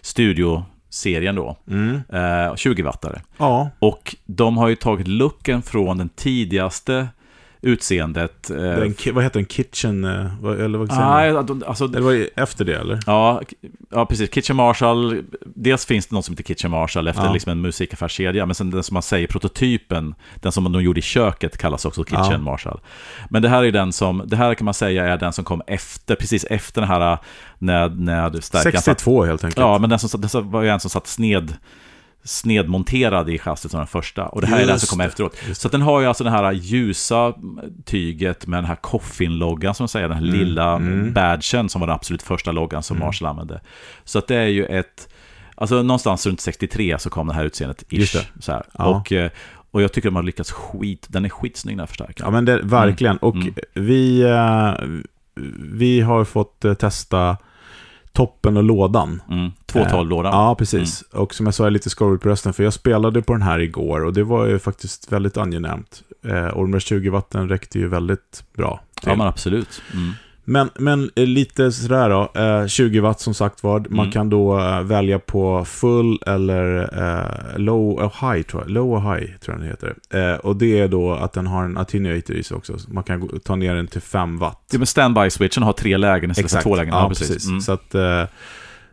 [0.00, 1.56] studioserien då.
[1.70, 1.94] Mm.
[2.08, 3.20] Eh, 20-wattare.
[3.38, 7.08] Ja, Och de har ju tagit looken från den tidigaste
[7.62, 8.50] utseendet.
[8.50, 9.46] eh, den, vad heter den?
[9.46, 10.10] Kitchen, eh,
[10.64, 11.16] eller vad säger man?
[11.16, 12.98] Nej, de- alltså, Eller var det efter det eller?
[13.06, 13.42] ja,
[13.90, 14.30] ja, precis.
[14.30, 15.22] Kitchen Marshall.
[15.54, 17.32] Dels finns det något som heter Kitchen Marshall efter Ja.
[17.32, 18.46] liksom en musikaffärskedja.
[18.46, 22.04] Men sen den som man säger, prototypen, den som de gjorde i köket kallas också
[22.04, 22.38] Kitchen Ja.
[22.38, 22.80] Marshall.
[23.30, 25.62] Men det här är den som, det här kan man säga är den som kom
[25.66, 27.18] efter, precis efter den här,
[27.58, 29.58] när, när stärkan satt 62 helt enkelt.
[29.58, 31.54] Ja, men den som, det var ju en som satt sned
[32.24, 34.26] snedmonterad i chassit som den första.
[34.26, 35.36] Och det här är den Just som kommer efteråt.
[35.48, 37.34] just Så den har ju alltså det här ljusa
[37.84, 41.12] tyget med den här coffin-loggan som man säger, den här Mm, lilla mm.
[41.12, 43.06] badgen som var den absolut första loggan som Mm.
[43.06, 43.60] Marshall använde.
[44.04, 45.08] Så att det är ju ett,
[45.54, 48.26] alltså någonstans runt 63 så kom det här utseendet Just ish.
[48.40, 48.62] Så här.
[48.78, 48.84] Ja.
[48.84, 49.30] Och, eh,
[49.70, 52.32] och jag tycker de har lyckats skit, den är skitsnygg den här Ja, förstärkaren.
[52.32, 53.16] men det, verkligen.
[53.16, 53.54] Och Mm.
[53.74, 54.72] vi, eh,
[55.72, 57.36] vi har fått eh, testa
[58.12, 59.22] toppen och lådan.
[59.30, 59.50] Mm.
[59.66, 60.32] 212-lådan.
[60.32, 61.02] Ja, precis.
[61.12, 63.42] Och som jag sa, jag är lite skadad på rösten, för jag spelade på den
[63.42, 66.02] här igår och det var ju faktiskt väldigt angenämt.
[66.24, 68.80] Eh, och de där 20 watten räckte ju väldigt bra.
[69.00, 69.08] till.
[69.10, 69.82] Ja, men absolut.
[69.94, 70.12] Mm.
[70.50, 73.80] Men, men eh, lite sådär då, eh, 20 watt som sagt var.
[73.80, 74.10] Man Mm.
[74.12, 78.70] kan då eh, välja på full eller eh, low och high, tror jag.
[78.70, 79.94] Low och high, tror jag den heter.
[80.32, 82.78] Eh, och det är då att den har en attenuator i sig också.
[82.78, 84.62] Så man kan ta ner den till 5 watt.
[84.72, 86.94] Ja, men standby-switchen har tre lägen istället för två lägen.
[86.94, 87.46] Ja, precis.
[87.46, 87.60] Mm.
[87.60, 87.94] Så att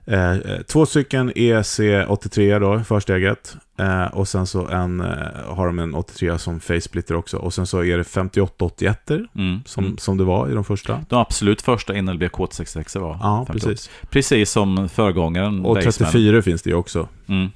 [0.07, 0.35] eh,
[0.67, 3.57] två stycken EC83 då, försteget.
[3.79, 5.07] Eh, och sen så en, eh,
[5.55, 7.37] har de en 83 som face-splitter också.
[7.37, 9.59] Och sen så är det 5881 Mm.
[9.65, 9.97] som, Mm.
[9.97, 11.03] som det var i de första.
[11.09, 13.67] De absolut första NLB K66 var Ja, 58.
[13.69, 13.89] precis.
[14.09, 15.93] Precis som föregångaren Och Baseman.
[16.11, 17.07] 34 finns det ju också.
[17.27, 17.47] Mm.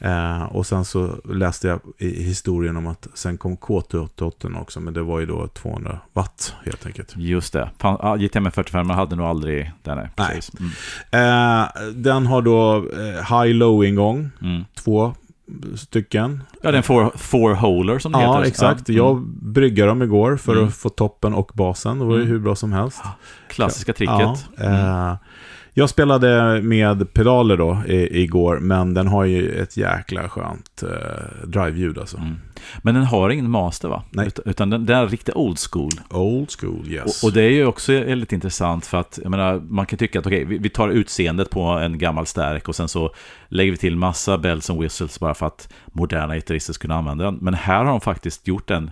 [0.00, 4.94] Eh, och sen så läste jag i historien om att sen kom K288 också, men
[4.94, 7.12] det var ju då 200 watt helt enkelt.
[7.16, 7.70] Just det.
[8.18, 10.08] JTM 45 hade nog aldrig den.
[10.16, 10.40] Nej.
[11.12, 11.62] Mm.
[11.62, 14.64] Eh, den har då eh, high-low-ingång, Mm.
[14.74, 15.14] två
[15.76, 16.42] stycken.
[16.62, 18.48] Ja, det är en four, four holer som det Ja, heter.
[18.48, 18.88] exakt.
[18.88, 18.94] Ja.
[18.94, 19.34] Jag Mm.
[19.52, 20.68] bryggade dem igår för Mm.
[20.68, 21.98] att få toppen och basen.
[21.98, 22.32] Det var ju Mm.
[22.32, 23.00] hur bra som helst.
[23.50, 24.14] Klassiska tricket.
[24.18, 25.08] Ja, Mm.
[25.08, 25.16] eh,
[25.78, 31.46] jag spelade med pedaler då i, igår, men den har ju ett jäkla skönt eh,
[31.48, 32.16] drive-ljud alltså.
[32.16, 32.34] Mm.
[32.82, 34.02] Men den har ingen master va?
[34.10, 34.26] Nej.
[34.26, 35.92] Ut- Utan den, den är riktigt old school.
[36.10, 37.22] Old school, yes.
[37.22, 40.18] Och, och det är ju också lite intressant för att jag menar, man kan tycka
[40.18, 43.14] att okej, vi, vi tar utseendet på en gammal stärk och sen så
[43.48, 47.24] lägger vi till massa bells and whistles bara för att moderna gitarrister ska kunna använda
[47.24, 47.38] den.
[47.40, 48.90] Men här har de faktiskt gjort en,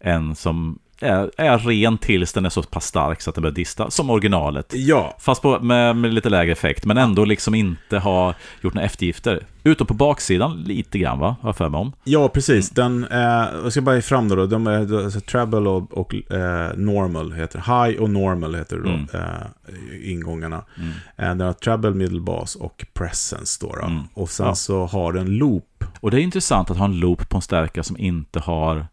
[0.00, 3.54] en som är, är ren tills den är så pass stark så att den börjar
[3.54, 4.72] dista, som originalet.
[4.74, 8.86] Ja, Fast på, med, med lite lägre effekt, men ändå liksom inte ha gjort några
[8.86, 9.46] eftergifter.
[9.64, 11.92] Utom på baksidan lite grann va, har jag för mig om.
[12.04, 12.70] ja, precis.
[12.70, 13.18] Den, eh,
[13.62, 14.46] jag ska bara ge fram då, då.
[14.46, 18.88] de är alltså, treble och, och eh, normal heter High och normal heter det då,
[18.88, 19.06] Mm.
[19.14, 20.62] eh, ingångarna.
[20.78, 20.88] Mm.
[21.16, 23.72] Eh, den har treble, middle bass och presence då.
[23.76, 23.86] då.
[23.86, 24.02] Mm.
[24.14, 24.54] Och sen Ja.
[24.54, 25.84] så har den loop.
[26.00, 28.86] Och det är intressant att ha en loop på en stärkare som inte har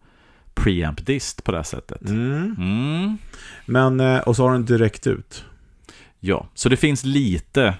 [0.55, 2.09] preamp dist på det här sättet.
[2.09, 2.55] Mm.
[2.57, 3.17] Mm.
[3.65, 5.45] Men, eh, och så har den direkt ut.
[6.19, 7.73] Ja, så det finns lite,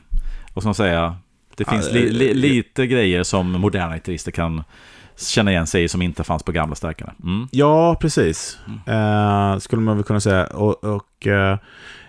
[0.53, 1.17] vad ska man säga,
[1.55, 4.63] det finns li, li, eh, lite grejer som moderna gitarrister kan
[5.17, 7.13] känna igen sig i som inte fanns på gamla stärkarna.
[7.23, 7.47] Mm.
[7.51, 8.59] Ja, precis.
[8.87, 10.45] Eh, skulle man väl kunna säga.
[10.45, 11.57] Och, och eh,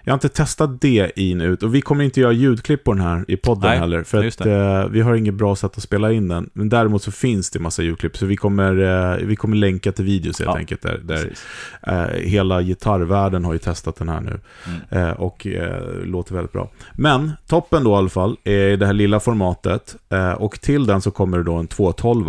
[0.04, 1.62] jag har inte testat det in ut.
[1.62, 4.02] Och vi kommer inte göra ljudklipp på den här i podden Nej, heller.
[4.02, 6.50] För att eh, vi har inget bra sätt att spela in den.
[6.52, 8.16] Men däremot så finns det massa ljudklipp.
[8.16, 8.78] Så vi kommer,
[9.12, 10.82] eh, vi kommer länka till videos helt Ja, enkelt.
[10.82, 11.32] Där, där
[11.82, 14.40] eh, hela gitarrvärlden har ju testat den här nu.
[14.66, 15.08] Mm.
[15.08, 16.70] Eh, och eh, låter väldigt bra.
[16.92, 19.96] Men toppen då i alla fall är det här lilla formatet.
[20.08, 22.28] Eh, och till den så kommer det då en 212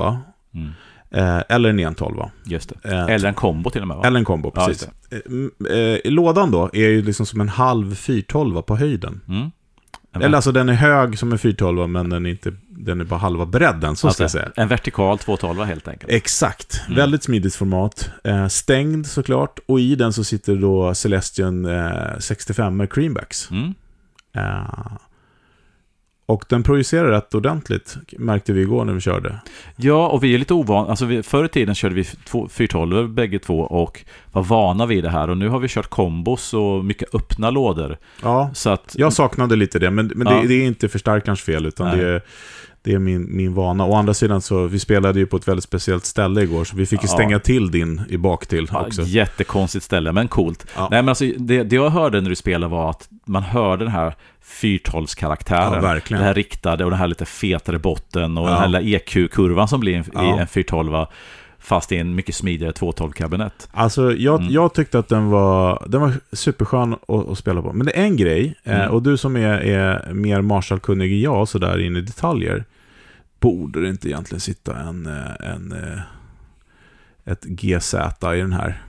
[0.55, 0.69] Mm.
[1.15, 2.15] Eh, eller en 112.
[2.45, 2.89] Just det.
[2.91, 4.07] Eh, Eller en kombo till och med va?
[4.07, 4.89] eller en kombo, Ja, precis.
[5.11, 9.21] Eh, mm, eh, lådan då är ju liksom som en halv 412 på höjden.
[9.27, 9.51] Mm.
[10.23, 13.19] Eller alltså den är hög som en 412 men den är, inte, den är bara
[13.19, 14.51] halva bredden, så ska jag alltså, säga.
[14.55, 16.11] En vertikal 212 helt enkelt.
[16.11, 16.81] Exakt.
[16.85, 16.97] Mm.
[16.97, 18.09] Väldigt smidigt format.
[18.23, 19.59] Eh, stängd såklart.
[19.65, 23.51] Och i den så sitter då Celestion eh, 65 med creambacks.
[23.51, 23.73] Mm.
[24.35, 24.97] Eh,
[26.25, 29.35] och den projicerar rätt ordentligt, märkte vi igår när vi körde.
[29.75, 30.89] Ja, och vi är lite ovana.
[30.89, 34.01] Alltså, vi, förr i tiden körde vi två- 412 bägge två och
[34.31, 35.29] var vana vid det här.
[35.29, 37.97] Och nu har vi kört kombos och mycket öppna lådor.
[38.23, 38.95] Ja, Så att...
[38.97, 40.41] jag saknade lite det, men, men Ja.
[40.41, 41.97] det, det är inte förstärkarens fel, utan Nej.
[41.97, 42.21] det är,
[42.85, 43.85] det är min, min vana.
[43.85, 46.85] Å andra sidan så, vi spelade ju på ett väldigt speciellt ställe igår, så vi
[46.85, 47.13] fick ju Ja.
[47.13, 49.01] stänga till din i bak till Ja, också.
[49.01, 50.65] jättekonstigt ställe, men coolt.
[50.75, 50.87] Ja.
[50.91, 53.91] Nej, men alltså, det, det jag hörde när du spelade var att man hörde den
[53.91, 55.73] här fyrtolvskaraktären.
[55.73, 56.21] Ja, verkligen.
[56.21, 58.49] Det här riktade och den här lite fetare botten och Ja.
[58.49, 60.39] den här lilla EQ-kurvan som blir i Ja.
[60.39, 61.05] en 412
[61.59, 63.69] fast i en mycket smidigare 212-kabinett.
[63.73, 64.53] Alltså, jag, Mm.
[64.53, 67.73] jag tyckte att den var, den var superskön att, att spela på.
[67.73, 68.91] Men det är en grej, eh, Mm.
[68.91, 72.63] och du som är, är mer Marshall-kunnig än jag, så där in i detaljer,
[73.45, 76.01] borde det inte egentligen sitta en, eh, en, eh,
[77.25, 77.93] ett GZ
[78.35, 78.83] i den här?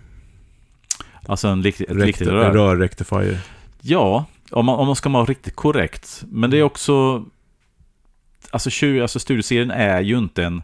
[1.26, 2.52] Alltså en riktigt, ett riktigt rör.
[2.52, 3.40] rörrektifier.
[3.80, 6.24] Ja, om man, om man ska vara riktigt korrekt.
[6.28, 7.24] Men det är också...
[8.50, 10.62] Alltså, 20, alltså studioserien är ju inte en...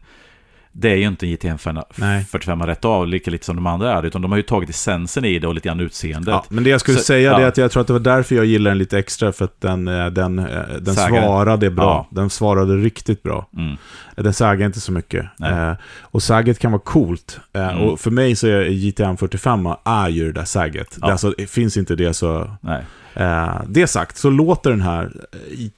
[0.72, 1.56] det är ju inte en JTM
[1.96, 2.24] Nej.
[2.24, 5.24] 45 rätt av, lika lite som de andra är, utan de har ju tagit essensen
[5.24, 6.32] i det och lite grann utseendet.
[6.32, 7.40] Ja, men det jag skulle Så- säga ja.
[7.40, 9.60] är att jag tror att det var därför jag gillar den lite extra, för att
[9.60, 10.46] den, eh, den, eh,
[10.80, 11.84] den svarade bra.
[12.10, 12.16] Ja.
[12.20, 13.48] Den svarade riktigt bra.
[13.56, 13.76] Mm.
[14.16, 15.24] Den säger inte så mycket.
[15.44, 17.40] Eh, och säget kan vara coolt.
[17.54, 17.82] Eh, Mm.
[17.82, 20.98] Och för mig så är JTM 45 är ju det där säget.
[21.00, 21.06] Ja.
[21.06, 22.50] Det, alltså, finns inte det så...
[22.60, 22.82] Nej.
[23.14, 25.68] Eh, det sagt så låter den här eh,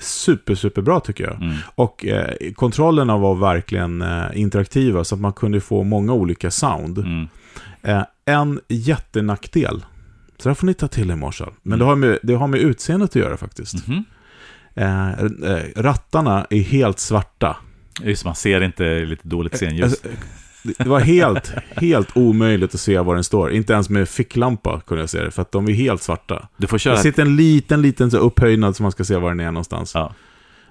[0.00, 1.34] super, super bra tycker jag.
[1.42, 1.54] Mm.
[1.74, 6.98] Och eh, kontrollerna var verkligen eh, interaktiva så att man kunde få många olika sound.
[6.98, 7.28] Mm.
[7.82, 9.84] Eh, en jättenackdel,
[10.38, 11.78] så där får ni ta till er Marshall, men Mm.
[11.78, 13.88] det, har med, det har med utseendet att göra faktiskt.
[13.88, 14.04] Mhm.
[14.74, 17.56] Eh, eh, rattarna är helt svarta.
[18.02, 19.84] Just man ser inte lite dåligt scenljus.
[19.84, 20.08] Alltså,
[20.62, 23.52] det- var helt, helt omöjligt att se var den står.
[23.52, 26.48] Inte ens med ficklampa kunde jag se det, för att de är helt svarta.
[26.56, 26.94] Du får köra...
[26.94, 29.94] Det sitter en liten, liten så upphöjnad så man ska se var den är någonstans.
[29.94, 30.14] Ja.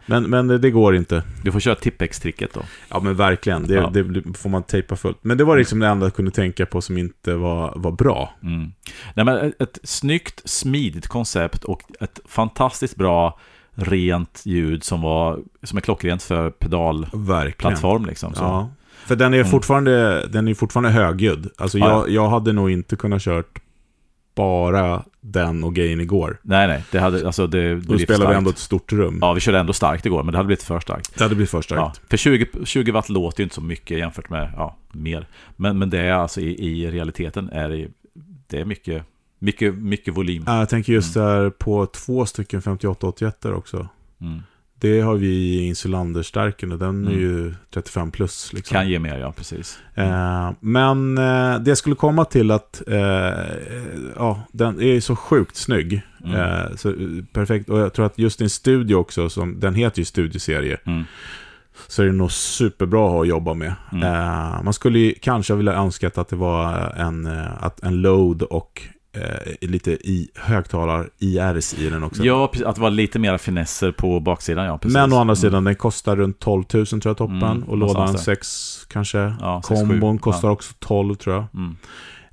[0.10, 1.24] Men, men det, går inte.
[1.44, 2.62] Du får köra Tippex-tricket då.
[2.90, 3.90] Ja men verkligen, det, Ja.
[3.90, 5.18] det får man tejpa fullt.
[5.22, 8.34] Men det var liksom det enda jag kunde tänka på som inte var, var bra.
[8.44, 8.72] Mm.
[9.14, 13.40] Nej, men ett, ett snyggt, smidigt koncept och ett fantastiskt bra,
[13.76, 18.06] rent ljud som, var, som är klockrent för pedalplattform.
[18.06, 18.44] Liksom, så.
[18.44, 18.70] Ja.
[19.08, 19.52] För den är Mm.
[19.52, 21.50] fortfarande, den är fortfarande högljudd.
[21.58, 23.60] Alltså Ja, jag, jag hade nog inte kunnat kört
[24.36, 26.40] bara den och gain igår.
[26.42, 26.84] Nej, nej.
[26.92, 29.18] Det hade, alltså, det, det Då spelar vi ändå ett stort rum.
[29.22, 31.18] Ja, vi körde ändå starkt igår, men det hade blivit för starkt.
[31.18, 32.02] Det hade blivit för Ja, starkt.
[32.10, 35.28] för 20, 20 watt låter ju inte så mycket jämfört med ja, mer.
[35.56, 37.88] Men, men det är alltså i, i realiteten är det,
[38.48, 39.04] det är mycket,
[39.40, 40.44] mycket, mycket volym.
[40.48, 40.60] Ja.
[40.60, 43.88] Jag tänker just där på två stycken 5881 också.
[44.22, 44.42] Mm.
[44.80, 47.22] Det har vi i Insulander-stärken och den är Mm.
[47.22, 48.54] ju 35 plus.
[48.54, 48.76] Liksom.
[48.76, 49.80] Kan ge mer, ja precis.
[49.96, 53.46] Eh, men eh, det skulle komma till att eh,
[54.16, 56.02] ja, den är så sjukt snygg.
[56.26, 56.36] Mm.
[56.36, 56.96] Eh, så, eh,
[57.34, 57.70] perfekt.
[57.70, 61.04] Och jag tror att just din studio också, som, den heter ju studieserie, Mm.
[61.88, 63.74] så är det nog superbra att ha att jobba med.
[63.92, 64.04] Mm.
[64.04, 68.42] Eh, man skulle ju kanske vilja önskat att det var en, eh, att en load
[68.44, 68.82] och
[69.22, 72.24] eh, lite i högtalar IRs i den också.
[72.24, 74.94] Ja, att det var lite mera finesser på baksidan, ja precis.
[74.94, 75.36] Men å andra Mm.
[75.36, 77.44] sidan, den kostar runt 12 000 tror jag toppen.
[77.44, 78.20] Mm, och lådan där.
[78.20, 79.18] 6 kanske.
[79.40, 79.62] Ja.
[79.64, 80.52] Kombon kostar Ja.
[80.52, 81.46] också 12 tror jag.
[81.54, 81.76] Mm.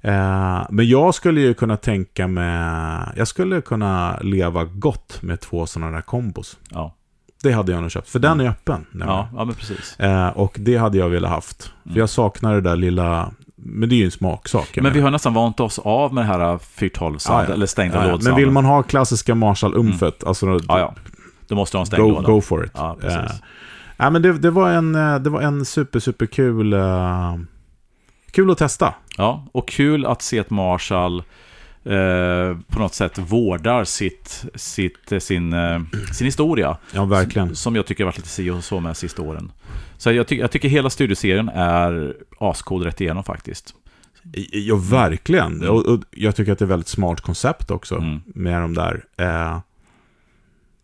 [0.00, 5.66] Eh, men jag skulle ju kunna tänka mig, jag skulle kunna leva gott med två
[5.66, 6.58] sådana där kombos.
[6.70, 6.94] Ja.
[7.42, 8.86] Det hade jag nog köpt, för den är öppen.
[8.90, 9.14] nämligen.
[9.14, 10.00] Ja, ja, men precis.
[10.00, 11.72] Eh, och det hade jag velat haft.
[11.84, 11.92] Mm.
[11.94, 13.32] För jag saknar det där lilla,
[13.64, 14.78] men det är ju en smaksak.
[14.82, 17.54] Men vi har nästan vant oss av med det här 412 sound, Ja, ja.
[17.54, 18.18] eller stängda Ja, ja.
[18.22, 20.94] Men vill man ha klassiska Marshall-umfet, alltså Ja, ja.
[21.48, 22.26] Då måste du ha en stängd go, låda.
[22.26, 22.70] go for it.
[22.74, 23.18] Ja, precis.
[23.18, 23.30] Eh,
[23.96, 27.34] ja, men det, det, var en, eh, det var en super, super kul, eh,
[28.30, 28.94] kul att testa.
[29.16, 31.22] Ja, och kul att se att Marshall
[31.84, 35.80] eh, på något sätt vårdar sitt, sitt, eh, sin, eh,
[36.12, 36.76] sin historia.
[36.92, 37.48] Ja, verkligen.
[37.48, 39.52] Som, som jag tycker har varit lite si och så med sista åren.
[39.96, 43.74] Så jag, ty jag tycker hela studioserien är ascool rätt igenom faktiskt.
[44.52, 45.52] Ja, verkligen.
[45.52, 45.70] Mm.
[45.70, 48.20] Och, och jag tycker att det är ett väldigt smart koncept också Mm.
[48.26, 49.04] med de där.
[49.16, 49.58] Eh,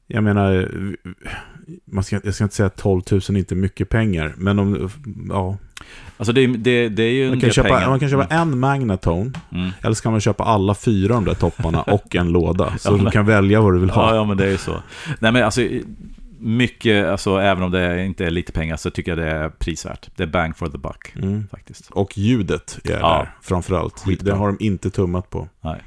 [0.06, 0.68] jag menar,
[1.84, 4.90] man ska, jag ska inte säga att 12 000 är inte mycket pengar, men om,
[5.28, 5.56] ja,
[6.16, 7.88] Alltså det, det, det är ju man, kan köpa, pengar.
[7.88, 9.70] man kan köpa en Magnatone, Mm.
[9.82, 12.72] eller så kan man köpa alla fyra de där topparna och en låda.
[12.78, 14.10] Så Ja, du men- kan välja vad du vill ha.
[14.10, 14.82] Ja, ja, men det är ju så.
[15.18, 15.60] Nej, men alltså,
[16.38, 20.08] mycket, alltså även om det inte är lite pengar så tycker jag det är prisvärt.
[20.16, 21.46] Det är bang for the buck, Mm.
[21.50, 21.90] faktiskt.
[21.90, 22.96] Och ljudet är Ja.
[23.18, 23.98] där, framförallt.
[24.00, 24.32] Skitbra.
[24.32, 25.48] Det har de inte tummat på.
[25.60, 25.80] Nej.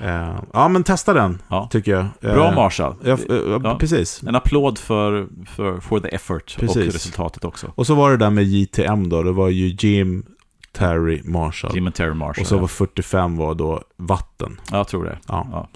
[0.00, 1.68] Eh, ja, men testa den, Ja.
[1.70, 2.06] tycker jag.
[2.34, 2.94] Bra Eh, Marshall.
[3.04, 3.76] Ja, f- ja, Ja.
[3.80, 4.22] precis.
[4.22, 5.26] En applåd för,
[5.56, 6.94] för, for the effort och Precis.
[6.94, 7.72] resultatet också.
[7.74, 10.24] Och så var det där med JTM då, det var ju Jim,
[10.72, 11.74] Terry, Marshall.
[11.74, 12.42] Jim and Terry Marshall.
[12.42, 14.60] och så var 45 var då vatten.
[14.70, 15.18] Ja, jag tror det.
[15.28, 15.68] Ja, Ja.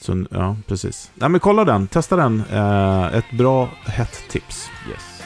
[0.00, 1.10] så, ja precis.
[1.14, 2.42] Nej men kolla den, testa den.
[2.52, 4.70] Eh, ett bra hett tips.
[4.90, 5.22] Yes.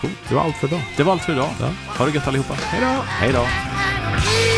[0.00, 0.10] Cool.
[0.28, 0.82] Det var allt för idag.
[0.96, 1.48] Det var allt för idag.
[1.60, 1.68] Ja.
[1.98, 2.54] Ha det gött allihopa.
[2.54, 3.02] Hej då!
[3.06, 4.51] Hej då.